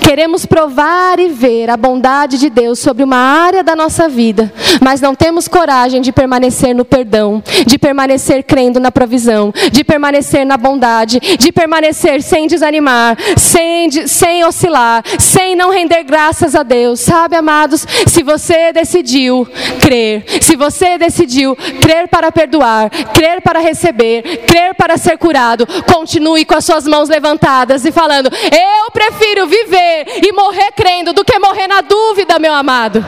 [0.08, 4.50] Queremos provar e ver a bondade de Deus sobre uma área da nossa vida,
[4.80, 10.46] mas não temos coragem de permanecer no perdão, de permanecer crendo na provisão, de permanecer
[10.46, 17.00] na bondade, de permanecer sem desanimar, sem, sem oscilar, sem não render graças a Deus.
[17.00, 19.46] Sabe, amados, se você decidiu
[19.78, 26.46] crer, se você decidiu crer para perdoar, crer para receber, crer para ser curado, continue
[26.46, 31.38] com as suas mãos levantadas e falando: Eu prefiro viver e morrer crendo do que
[31.38, 33.04] morrer na dúvida, meu amado.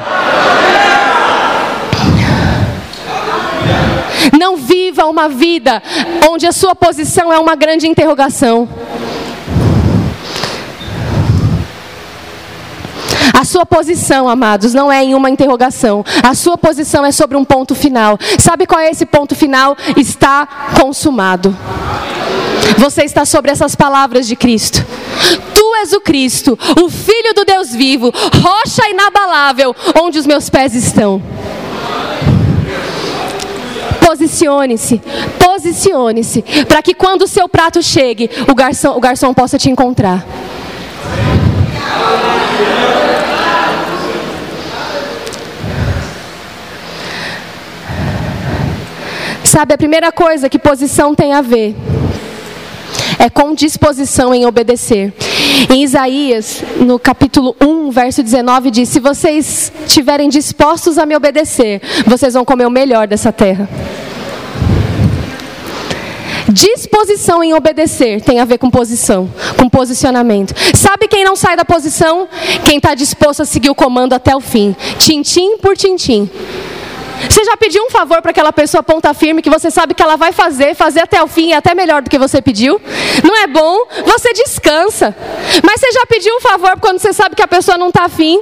[4.38, 5.82] Não viva uma vida
[6.28, 8.68] onde a sua posição é uma grande interrogação.
[13.32, 16.04] A sua posição, amados, não é em uma interrogação.
[16.22, 18.18] A sua posição é sobre um ponto final.
[18.38, 19.74] Sabe qual é esse ponto final?
[19.96, 20.46] Está
[20.78, 21.56] consumado.
[22.78, 24.84] Você está sobre essas palavras de Cristo.
[25.54, 28.12] Tu és o Cristo, o Filho do Deus vivo,
[28.42, 31.22] rocha inabalável, onde os meus pés estão.
[34.04, 35.00] Posicione-se,
[35.38, 40.24] posicione-se, para que quando o seu prato chegue, o garçom, o garçom possa te encontrar.
[49.44, 51.74] Sabe, a primeira coisa que posição tem a ver
[53.20, 55.12] é com disposição em obedecer.
[55.68, 61.82] Em Isaías, no capítulo 1, verso 19, diz: Se vocês estiverem dispostos a me obedecer,
[62.06, 63.68] vocês vão comer o melhor dessa terra.
[66.48, 70.54] Disposição em obedecer tem a ver com posição, com posicionamento.
[70.74, 72.26] Sabe quem não sai da posição?
[72.64, 76.28] Quem está disposto a seguir o comando até o fim, tintim por tintim.
[77.28, 80.16] Você já pediu um favor para aquela pessoa ponta firme que você sabe que ela
[80.16, 82.80] vai fazer, fazer até o fim e até melhor do que você pediu?
[83.22, 83.86] Não é bom?
[84.06, 85.14] Você descansa.
[85.62, 88.40] Mas você já pediu um favor quando você sabe que a pessoa não está afim?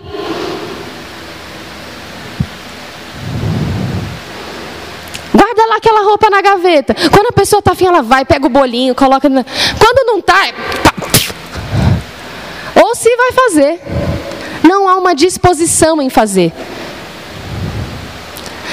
[5.34, 6.94] Guarda lá aquela roupa na gaveta.
[7.10, 9.28] Quando a pessoa está afim, ela vai, pega o bolinho, coloca.
[9.28, 9.44] Na...
[9.44, 10.54] Quando não está, é...
[12.80, 13.80] ou se vai fazer.
[14.62, 16.52] Não há uma disposição em fazer.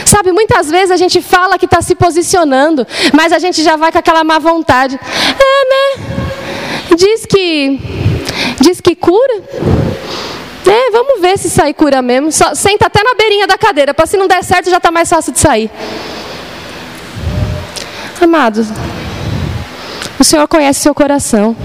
[0.05, 3.91] Sabe, muitas vezes a gente fala que está se posicionando, mas a gente já vai
[3.91, 4.99] com aquela má vontade.
[4.99, 6.95] É, né?
[6.95, 7.79] Diz que.
[8.61, 9.41] Diz que cura.
[10.67, 12.31] É, vamos ver se sair cura mesmo.
[12.31, 15.09] Só, senta até na beirinha da cadeira, para se não der certo já está mais
[15.09, 15.69] fácil de sair.
[18.21, 18.67] Amados,
[20.19, 21.55] o Senhor conhece seu coração.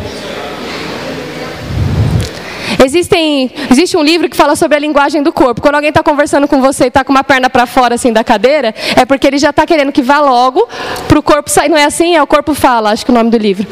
[2.82, 5.60] Existem, existe um livro que fala sobre a linguagem do corpo.
[5.60, 8.24] Quando alguém está conversando com você e está com uma perna para fora assim da
[8.24, 10.66] cadeira, é porque ele já está querendo que vá logo
[11.06, 11.68] para o corpo sair.
[11.68, 12.16] Não é assim?
[12.16, 13.66] É o corpo fala, acho que é o nome do livro.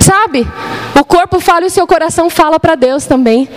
[0.00, 0.46] Sabe?
[0.98, 3.48] O corpo fala e o seu coração fala para Deus também.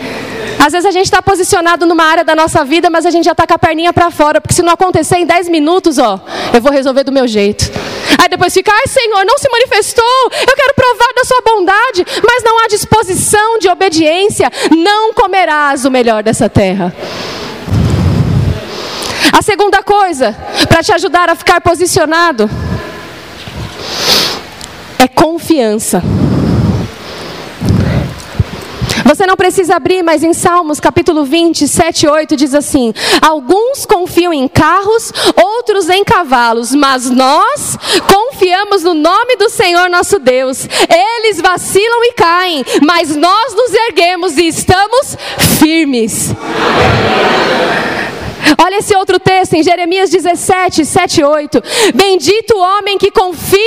[0.64, 3.32] Às vezes a gente está posicionado numa área da nossa vida, mas a gente já
[3.32, 6.20] está com a perninha para fora, porque se não acontecer em 10 minutos, ó,
[6.54, 7.72] eu vou resolver do meu jeito.
[8.22, 10.06] Aí depois fica, ai Senhor, não se manifestou,
[10.48, 15.90] eu quero provar da sua bondade, mas não há disposição de obediência, não comerás o
[15.90, 16.94] melhor dessa terra.
[19.34, 20.38] A segunda coisa,
[20.70, 22.48] para te ajudar a ficar posicionado,
[25.00, 26.04] é confiança.
[29.12, 33.86] Você não precisa abrir, mas em Salmos capítulo 20, 7 e 8 diz assim: Alguns
[33.86, 40.66] confiam em carros, outros em cavalos, mas nós confiamos no nome do Senhor nosso Deus.
[40.88, 45.18] Eles vacilam e caem, mas nós nos erguemos e estamos
[45.60, 46.34] firmes.
[48.58, 51.62] Olha esse outro texto em Jeremias 17, 7 e 8.
[51.94, 53.62] Bendito o homem que confia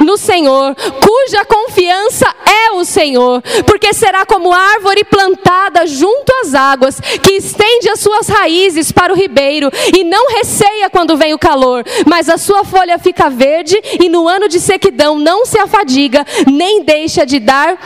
[0.00, 7.00] no Senhor, cuja confiança é o Senhor, porque será como árvore plantada junto às águas,
[7.00, 11.84] que estende as suas raízes para o ribeiro e não receia quando vem o calor,
[12.06, 16.82] mas a sua folha fica verde e no ano de sequidão não se afadiga, nem
[16.82, 17.76] deixa de dar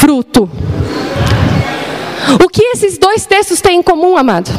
[0.00, 0.48] fruto.
[2.44, 4.50] O que esses dois textos têm em comum, amado?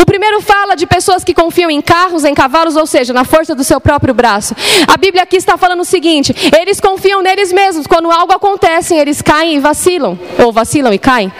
[0.00, 3.54] O primeiro fala de pessoas que confiam em carros, em cavalos, ou seja, na força
[3.54, 4.54] do seu próprio braço.
[4.86, 7.86] A Bíblia aqui está falando o seguinte: eles confiam neles mesmos.
[7.86, 11.32] Quando algo acontece, eles caem e vacilam, ou vacilam e caem.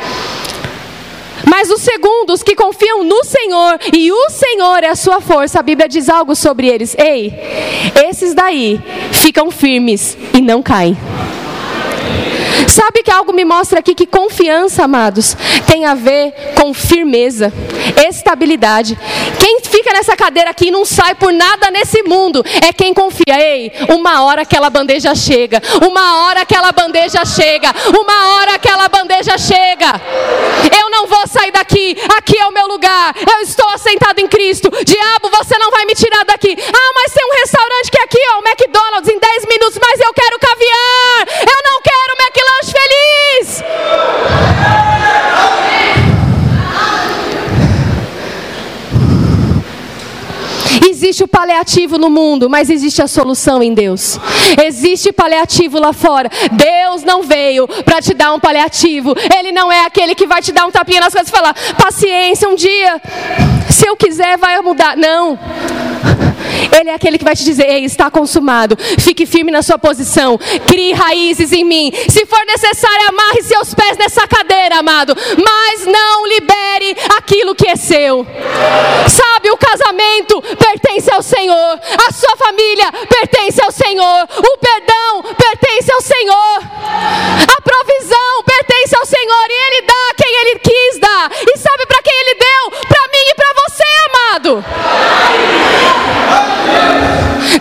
[1.44, 5.62] Mas os segundos que confiam no Senhor e o Senhor é a sua força, a
[5.62, 6.96] Bíblia diz algo sobre eles.
[6.96, 7.32] Ei,
[8.08, 8.80] esses daí
[9.10, 10.96] ficam firmes e não caem.
[12.72, 17.52] Sabe que algo me mostra aqui que confiança, amados, tem a ver com firmeza,
[18.08, 18.98] estabilidade.
[19.38, 23.38] Quem fica nessa cadeira aqui e não sai por nada nesse mundo é quem confia.
[23.38, 29.36] Ei, uma hora aquela bandeja chega, uma hora aquela bandeja chega, uma hora aquela bandeja
[29.36, 30.00] chega.
[30.74, 34.70] Eu não vou sair daqui, aqui é o meu lugar, eu estou assentado em Cristo.
[34.82, 36.56] Diabo, você não vai me tirar daqui.
[36.58, 40.00] Ah, mas tem um restaurante que é aqui, ó, o McDonald's, em 10 minutos, mas
[40.00, 42.72] eu quero caviar, eu não quero McLanche
[43.42, 44.51] feliz.
[50.88, 54.18] Existe o paliativo no mundo, mas existe a solução em Deus.
[54.64, 56.30] Existe paliativo lá fora.
[56.52, 59.14] Deus não veio para te dar um paliativo.
[59.38, 62.48] Ele não é aquele que vai te dar um tapinha nas costas e falar: paciência,
[62.48, 63.00] um dia,
[63.70, 64.96] se eu quiser, vai mudar.
[64.96, 65.38] Não.
[66.78, 68.76] Ele é aquele que vai te dizer: Ei, está consumado.
[68.98, 70.38] Fique firme na sua posição.
[70.66, 71.92] Crie raízes em mim.
[72.08, 75.14] Se for necessário, amarre seus pés nessa cadeira, amado.
[75.36, 78.26] Mas não libere aquilo que é seu.
[79.08, 81.80] Sabe, o casamento pertence ao Senhor.
[82.08, 84.28] A sua família pertence ao Senhor.
[84.38, 86.62] O perdão pertence ao Senhor.
[86.62, 89.46] A provisão pertence ao Senhor.
[89.50, 91.30] E Ele dá quem Ele quis dar.
[91.32, 92.70] E sabe para quem Ele deu?
[92.88, 94.64] Para mim e para você, amado.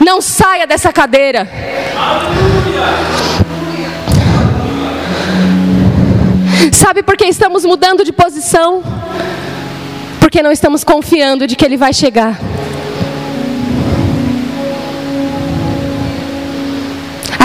[0.05, 1.47] Não saia dessa cadeira.
[6.71, 8.83] Sabe por que estamos mudando de posição?
[10.19, 12.39] Porque não estamos confiando de que Ele vai chegar.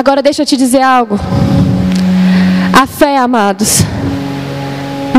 [0.06, 1.18] Agora deixa eu te dizer algo.
[2.72, 3.80] A fé, amados,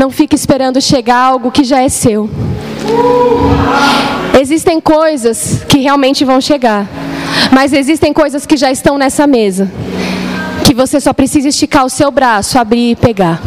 [0.00, 2.30] não fica esperando chegar algo que já é seu.
[4.40, 6.86] Existem coisas que realmente vão chegar,
[7.52, 9.70] mas existem coisas que já estão nessa mesa,
[10.64, 13.42] que você só precisa esticar o seu braço, abrir e pegar.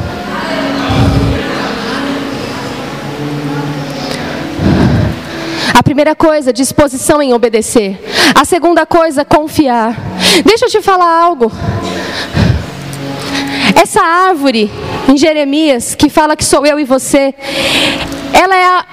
[5.73, 7.99] A primeira coisa, disposição em obedecer.
[8.35, 9.97] A segunda coisa, confiar.
[10.45, 11.51] Deixa eu te falar algo.
[13.75, 14.71] Essa árvore
[15.07, 17.33] em Jeremias, que fala que sou eu e você,
[18.33, 18.85] ela é a,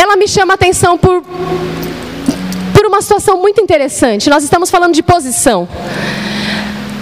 [0.00, 1.22] ela me chama a atenção por
[2.72, 4.30] por uma situação muito interessante.
[4.30, 5.68] Nós estamos falando de posição.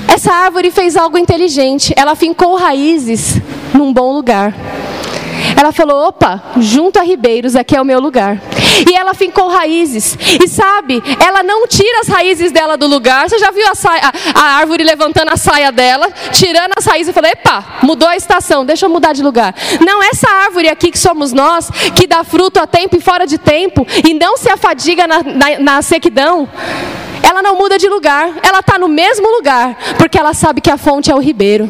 [0.08, 1.94] Essa árvore fez algo inteligente.
[1.96, 3.36] Ela fincou raízes
[3.72, 4.52] num bom lugar.
[5.56, 8.42] Ela falou: opa, junto a ribeiros, aqui é o meu lugar.
[8.88, 10.16] E ela fincou raízes.
[10.42, 13.28] E sabe, ela não tira as raízes dela do lugar.
[13.28, 14.02] Você já viu a, saia,
[14.34, 18.16] a, a árvore levantando a saia dela, tirando as raízes e falou: epa, mudou a
[18.16, 19.54] estação, deixa eu mudar de lugar.
[19.84, 23.38] Não, essa árvore aqui que somos nós, que dá fruto a tempo e fora de
[23.38, 26.48] tempo, e não se afadiga na, na, na sequidão.
[27.22, 30.78] Ela não muda de lugar, ela está no mesmo lugar, porque ela sabe que a
[30.78, 31.68] fonte é o ribeiro.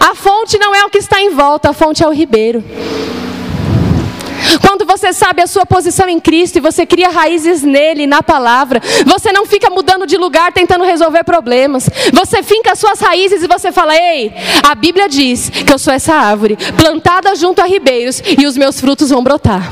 [0.00, 2.64] A fonte não é o que está em volta, a fonte é o ribeiro.
[4.60, 8.80] Quando você sabe a sua posição em Cristo e você cria raízes nele, na palavra,
[9.04, 11.88] você não fica mudando de lugar tentando resolver problemas.
[12.12, 14.32] Você finca as suas raízes e você fala: Ei,
[14.62, 18.80] a Bíblia diz que eu sou essa árvore, plantada junto a ribeiros, e os meus
[18.80, 19.62] frutos vão brotar.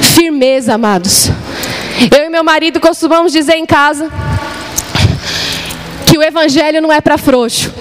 [0.00, 1.30] Firmeza, amados.
[2.16, 4.10] Eu e meu marido costumamos dizer em casa
[6.06, 7.72] que o evangelho não é para frouxo.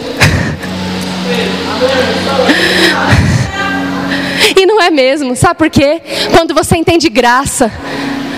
[4.55, 6.01] E não é mesmo, sabe por quê?
[6.35, 7.71] Quando você entende graça,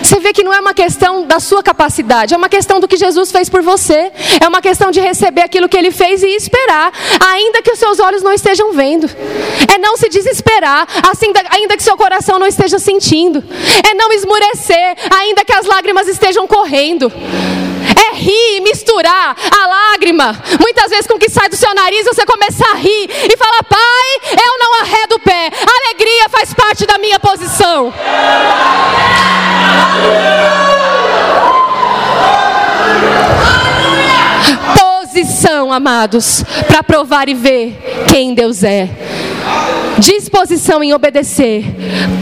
[0.03, 2.97] você vê que não é uma questão da sua capacidade, é uma questão do que
[2.97, 4.11] Jesus fez por você.
[4.41, 6.91] É uma questão de receber aquilo que ele fez e esperar,
[7.27, 9.07] ainda que os seus olhos não estejam vendo.
[9.71, 13.43] É não se desesperar, assim, ainda que seu coração não esteja sentindo.
[13.87, 17.11] É não esmurecer, ainda que as lágrimas estejam correndo.
[17.99, 20.41] É rir misturar a lágrima.
[20.59, 23.63] Muitas vezes com o que sai do seu nariz você começa a rir e fala:
[23.63, 25.51] Pai, eu não arredo o pé.
[25.51, 27.93] A alegria faz parte da minha posição.
[34.79, 37.77] Posição, amados, para provar e ver
[38.09, 38.89] quem Deus é.
[39.97, 41.65] Disposição em obedecer,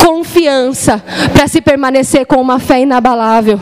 [0.03, 1.03] confiança
[1.33, 3.59] para se permanecer com uma fé inabalável.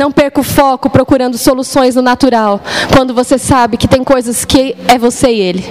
[0.00, 2.58] Não perca o foco procurando soluções no natural,
[2.96, 5.64] quando você sabe que tem coisas que é você e ele.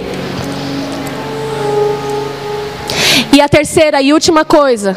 [3.32, 4.96] E a terceira e última coisa,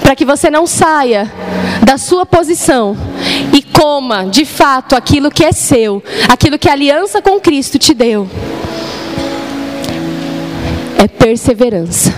[0.00, 1.30] para que você não saia
[1.84, 2.96] da sua posição
[3.52, 7.92] e coma de fato aquilo que é seu, aquilo que a aliança com Cristo te
[7.92, 8.26] deu.
[10.96, 12.14] É perseverança.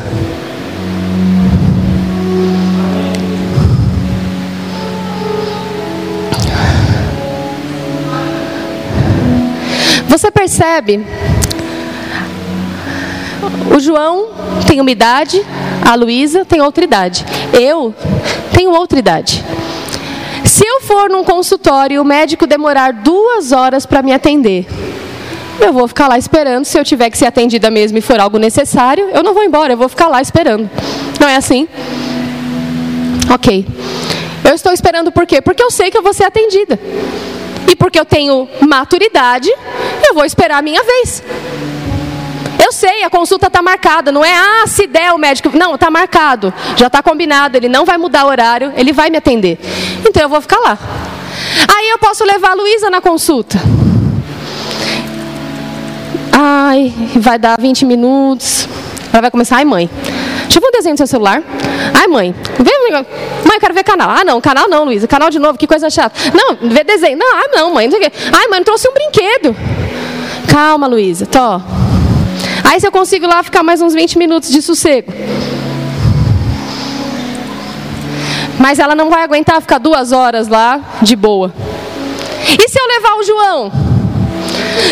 [10.14, 11.04] Você percebe?
[13.74, 14.28] O João
[14.64, 15.44] tem uma idade,
[15.84, 17.26] a Luísa tem outra idade.
[17.52, 17.92] Eu
[18.52, 19.44] tenho outra idade.
[20.44, 24.68] Se eu for num consultório e o médico demorar duas horas para me atender,
[25.60, 26.64] eu vou ficar lá esperando.
[26.64, 29.72] Se eu tiver que ser atendida mesmo e for algo necessário, eu não vou embora,
[29.72, 30.70] eu vou ficar lá esperando.
[31.18, 31.66] Não é assim?
[33.34, 33.66] Ok.
[34.44, 35.40] Eu estou esperando por quê?
[35.40, 36.78] Porque eu sei que eu vou ser atendida.
[37.68, 39.48] E porque eu tenho maturidade,
[40.06, 41.22] eu vou esperar a minha vez.
[42.62, 45.50] Eu sei, a consulta está marcada, não é, ah, se der o médico.
[45.56, 49.18] Não, está marcado, já está combinado, ele não vai mudar o horário, ele vai me
[49.18, 49.58] atender.
[50.06, 50.78] Então eu vou ficar lá.
[51.76, 53.58] Aí eu posso levar a Luísa na consulta.
[56.32, 58.68] Ai, vai dar 20 minutos.
[59.12, 59.88] Ela vai começar, ai mãe,
[60.60, 61.42] ver um desenho no seu celular.
[61.94, 63.06] Ai mãe, vê, mãe,
[63.54, 64.10] eu quero ver canal.
[64.10, 66.14] Ah não, canal não, Luísa, canal de novo, que coisa chata.
[66.32, 67.16] Não, vê desenho.
[67.16, 68.16] Não, ah não, mãe, não sei o quê.
[68.32, 69.56] Ai mãe, trouxe um brinquedo.
[70.50, 71.60] Calma, Luísa, tô.
[72.64, 75.12] Aí se eu consigo lá ficar mais uns 20 minutos de sossego.
[78.58, 81.52] Mas ela não vai aguentar ficar duas horas lá de boa.
[82.46, 83.72] E se eu levar o João?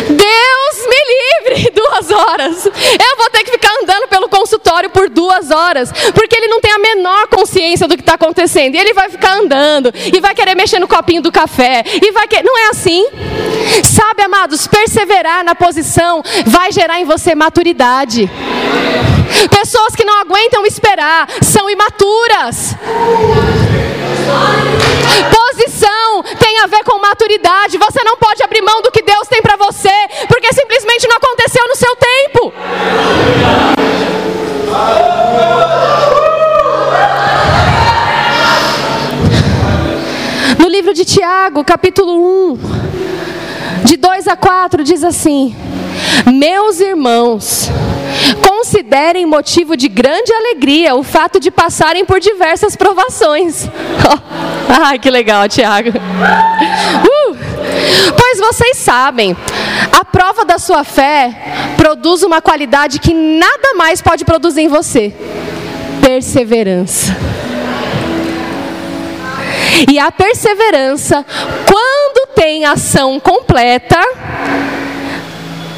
[0.09, 2.67] Deus me livre, duas horas.
[2.67, 3.62] Eu vou ter que ficar
[5.03, 8.77] por duas horas, porque ele não tem a menor consciência do que está acontecendo.
[8.77, 12.29] E ele vai ficar andando e vai querer mexer no copinho do café e vai
[12.29, 12.45] querer.
[12.45, 13.05] Não é assim.
[13.83, 18.31] Sabe, amados, perseverar na posição vai gerar em você maturidade.
[19.51, 22.77] Pessoas que não aguentam esperar são imaturas.
[25.35, 27.77] Posição tem a ver com maturidade.
[27.77, 29.93] Você não pode abrir mão do que Deus tem para você,
[30.29, 32.53] porque simplesmente não aconteceu no seu tempo.
[40.59, 42.59] No livro de Tiago, capítulo 1,
[43.85, 45.55] de 2 a 4, diz assim:
[46.27, 47.71] Meus irmãos,
[48.47, 53.69] considerem motivo de grande alegria o fato de passarem por diversas provações.
[54.69, 55.91] Ai, que legal, Tiago.
[55.91, 57.37] Uh,
[58.17, 59.37] pois vocês sabem,
[59.93, 65.15] a prova da sua fé produz uma qualidade que nada mais pode produzir em você:
[66.01, 67.17] perseverança.
[69.91, 71.25] E a perseverança,
[71.67, 73.99] quando tem ação completa,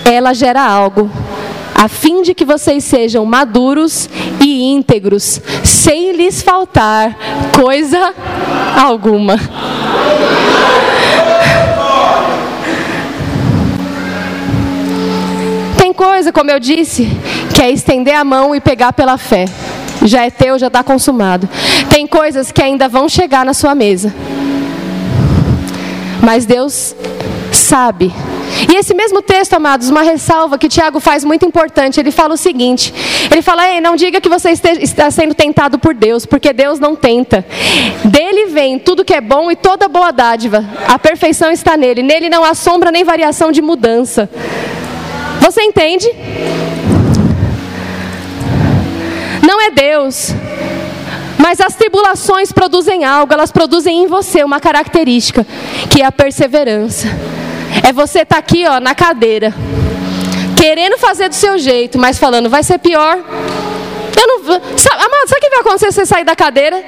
[0.04, 1.10] ela gera algo
[1.74, 4.08] a fim de que vocês sejam maduros
[4.40, 7.16] e íntegros, sem lhes faltar
[7.52, 8.14] coisa
[8.80, 9.34] alguma.
[15.95, 17.09] Coisa, como eu disse,
[17.55, 19.47] que é estender a mão e pegar pela fé.
[20.03, 21.49] Já é teu, já está consumado.
[21.88, 24.12] Tem coisas que ainda vão chegar na sua mesa.
[26.20, 26.95] Mas Deus
[27.51, 28.12] sabe
[28.68, 31.99] e esse mesmo texto, amados, uma ressalva que Tiago faz muito importante.
[31.99, 32.95] Ele fala o seguinte:
[33.30, 36.95] ele fala, Ei, não diga que você está sendo tentado por Deus, porque Deus não
[36.95, 37.45] tenta.
[38.05, 40.64] Dele vem tudo que é bom e toda boa dádiva.
[40.86, 42.03] A perfeição está nele.
[42.03, 44.30] Nele não há sombra nem variação de mudança.
[45.45, 46.11] Você entende?
[49.47, 50.30] Não é Deus.
[51.38, 55.47] Mas as tribulações produzem algo, elas produzem em você uma característica,
[55.90, 57.09] que é a perseverança.
[57.86, 59.53] É você estar tá aqui, ó, na cadeira,
[60.57, 63.18] querendo fazer do seu jeito, mas falando, vai ser pior.
[63.18, 64.45] Eu não,
[64.78, 66.82] sabe, amado, sabe o que vai acontecer se você sair da cadeira?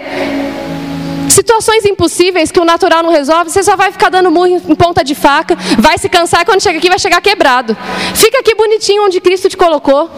[1.37, 5.05] Situações impossíveis que o natural não resolve, você só vai ficar dando murro em ponta
[5.05, 7.77] de faca, vai se cansar e quando chega aqui vai chegar quebrado.
[8.15, 10.11] Fica aqui bonitinho onde Cristo te colocou.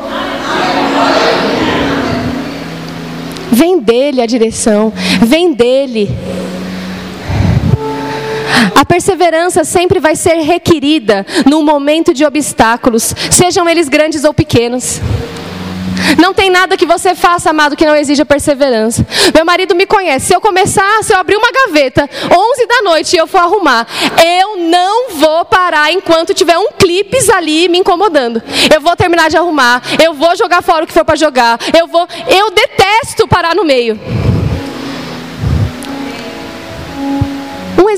[3.51, 6.09] Vem dele a direção, vem dele.
[8.77, 15.01] A perseverança sempre vai ser requerida num momento de obstáculos, sejam eles grandes ou pequenos.
[16.19, 19.07] Não tem nada que você faça, amado, que não exija perseverança.
[19.35, 20.27] Meu marido me conhece.
[20.27, 23.87] Se eu começar, se eu abrir uma gaveta, 11 da noite e eu for arrumar,
[24.41, 28.43] eu não vou parar enquanto tiver um clipes ali me incomodando.
[28.75, 31.59] Eu vou terminar de arrumar, eu vou jogar fora o que for para jogar.
[31.79, 33.99] Eu vou, eu detesto parar no meio.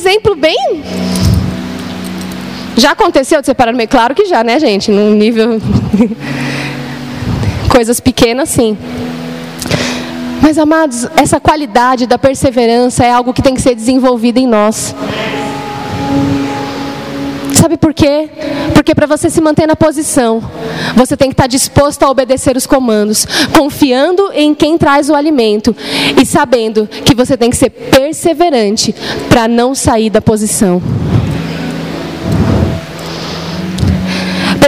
[0.00, 0.82] exemplo bem.
[2.76, 3.88] Já aconteceu de separar no meio?
[3.88, 4.90] Claro que já, né, gente?
[4.90, 5.60] Num nível.
[7.70, 8.76] Coisas pequenas, sim.
[10.42, 14.94] Mas, amados, essa qualidade da perseverança é algo que tem que ser desenvolvido em nós.
[17.54, 18.28] Sabe por quê?
[18.74, 20.42] Porque para você se manter na posição,
[20.96, 25.76] você tem que estar disposto a obedecer os comandos, confiando em quem traz o alimento
[26.20, 28.94] e sabendo que você tem que ser perseverante
[29.28, 30.82] para não sair da posição.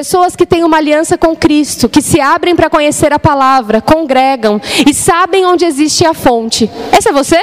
[0.03, 4.61] Pessoas que têm uma aliança com Cristo, que se abrem para conhecer a palavra, congregam
[4.85, 6.69] e sabem onde existe a fonte.
[6.91, 7.41] Essa é você?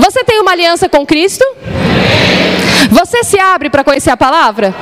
[0.00, 1.44] Você tem uma aliança com Cristo?
[2.90, 4.74] Você se abre para conhecer a palavra?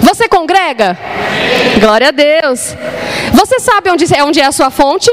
[0.00, 0.96] Você congrega?
[1.80, 2.76] Glória a Deus.
[3.32, 5.10] Você sabe onde é, onde é a sua fonte?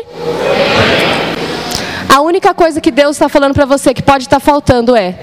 [2.07, 5.15] A única coisa que Deus está falando para você que pode estar tá faltando é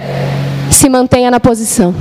[0.68, 1.94] se mantenha na posição.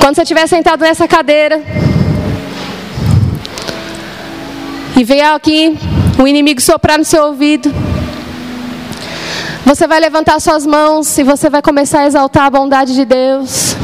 [0.00, 1.62] Quando você estiver sentado nessa cadeira
[4.96, 5.78] e vier aqui
[6.18, 7.72] o inimigo soprar no seu ouvido,
[9.64, 13.76] você vai levantar suas mãos e você vai começar a exaltar a bondade de Deus.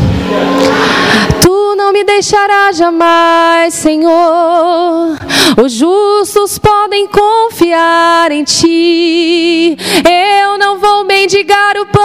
[1.42, 5.18] Tu não me deixarás jamais, Senhor.
[5.62, 9.76] Os justos podem confiar em ti.
[10.42, 12.04] Eu não vou mendigar o pão.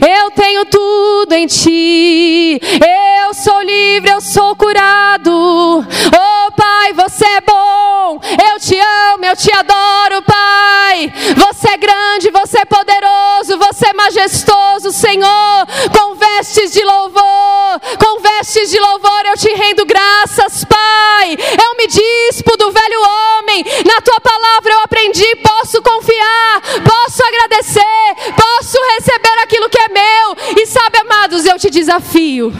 [0.00, 2.60] Eu tenho tudo em ti.
[2.60, 5.32] Eu sou livre, eu sou curado.
[5.32, 8.20] Oh Pai, você é bom.
[8.52, 11.10] Eu te amo, eu te adoro, Pai.
[11.34, 15.66] Você é grande, você é poderoso, você é majestoso, Senhor.
[15.96, 21.38] Com vestes de louvor, com vestes de louvor eu te rendo graças, Pai.
[21.64, 23.64] Eu me dispo do velho homem.
[23.86, 28.53] Na tua palavra eu aprendi, posso confiar, posso agradecer, posso
[28.96, 30.62] receber aquilo que é meu.
[30.62, 32.52] E sabe, amados, eu te desafio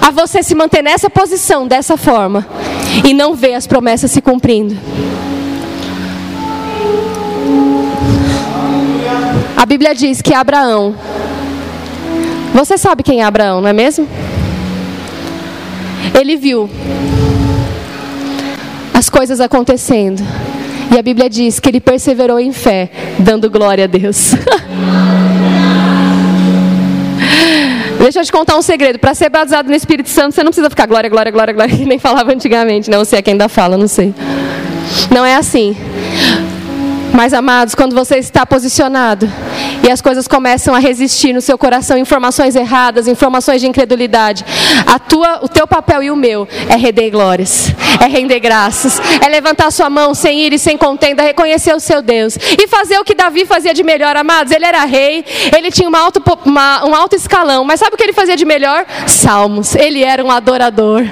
[0.00, 2.46] a você se manter nessa posição, dessa forma,
[3.04, 4.76] e não ver as promessas se cumprindo.
[9.56, 10.94] A Bíblia diz que Abraão,
[12.54, 14.08] você sabe quem é Abraão, não é mesmo?
[16.18, 16.70] Ele viu
[18.94, 20.22] as coisas acontecendo.
[20.90, 24.32] E a Bíblia diz que ele perseverou em fé, dando glória a Deus.
[28.08, 28.98] Deixa eu te contar um segredo.
[28.98, 31.84] Para ser batizado no Espírito Santo, você não precisa ficar glória, glória, glória, glória, que
[31.84, 32.88] nem falava antigamente.
[32.88, 34.14] Não sei é quem ainda fala, não sei.
[35.10, 35.76] Não é assim.
[37.12, 39.30] Mas, amados, quando você está posicionado
[39.86, 44.44] e as coisas começam a resistir no seu coração, informações erradas, informações de incredulidade,
[44.86, 49.28] a tua, o teu papel e o meu é render glórias, é render graças, é
[49.28, 53.04] levantar sua mão sem ir e sem contenda, reconhecer o seu Deus e fazer o
[53.04, 54.52] que Davi fazia de melhor, amados.
[54.52, 55.24] Ele era rei,
[55.56, 58.44] ele tinha uma alto, uma, um alto escalão, mas sabe o que ele fazia de
[58.44, 58.86] melhor?
[59.06, 59.74] Salmos.
[59.74, 61.04] Ele era um adorador.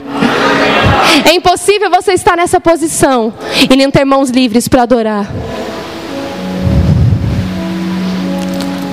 [1.24, 3.32] É impossível você estar nessa posição
[3.70, 5.26] e não ter mãos livres para adorar.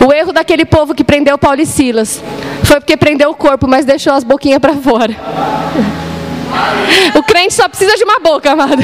[0.05, 2.21] O erro daquele povo que prendeu Paulo e Silas
[2.63, 5.15] foi porque prendeu o corpo, mas deixou as boquinhas para fora.
[7.15, 8.83] O crente só precisa de uma boca, amado.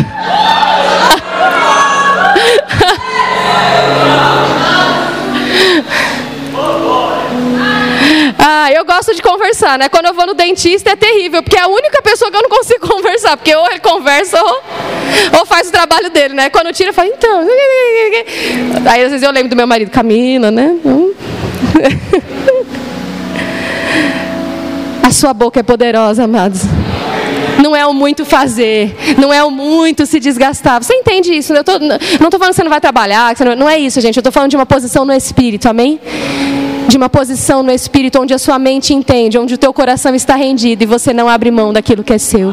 [8.41, 9.89] Ah, eu gosto de conversar, né?
[9.89, 12.49] Quando eu vou no dentista é terrível, porque é a única pessoa que eu não
[12.49, 14.63] consigo conversar, porque ou ele conversa ou,
[15.39, 16.49] ou faz o trabalho dele, né?
[16.49, 17.41] Quando eu falo, então.
[18.89, 20.73] Aí às vezes eu lembro do meu marido, Camila, né?
[20.85, 21.11] Hum.
[25.03, 26.61] A sua boca é poderosa, amados.
[27.61, 30.81] Não é o muito fazer, não é o muito se desgastar.
[30.81, 31.53] Você entende isso?
[31.53, 34.17] Eu tô, não estou falando que você não vai trabalhar, não, não é isso, gente.
[34.17, 35.99] Eu estou falando de uma posição no espírito, amém?
[36.89, 40.35] de uma posição no espírito onde a sua mente entende, onde o teu coração está
[40.35, 42.47] rendido e você não abre mão daquilo que é seu.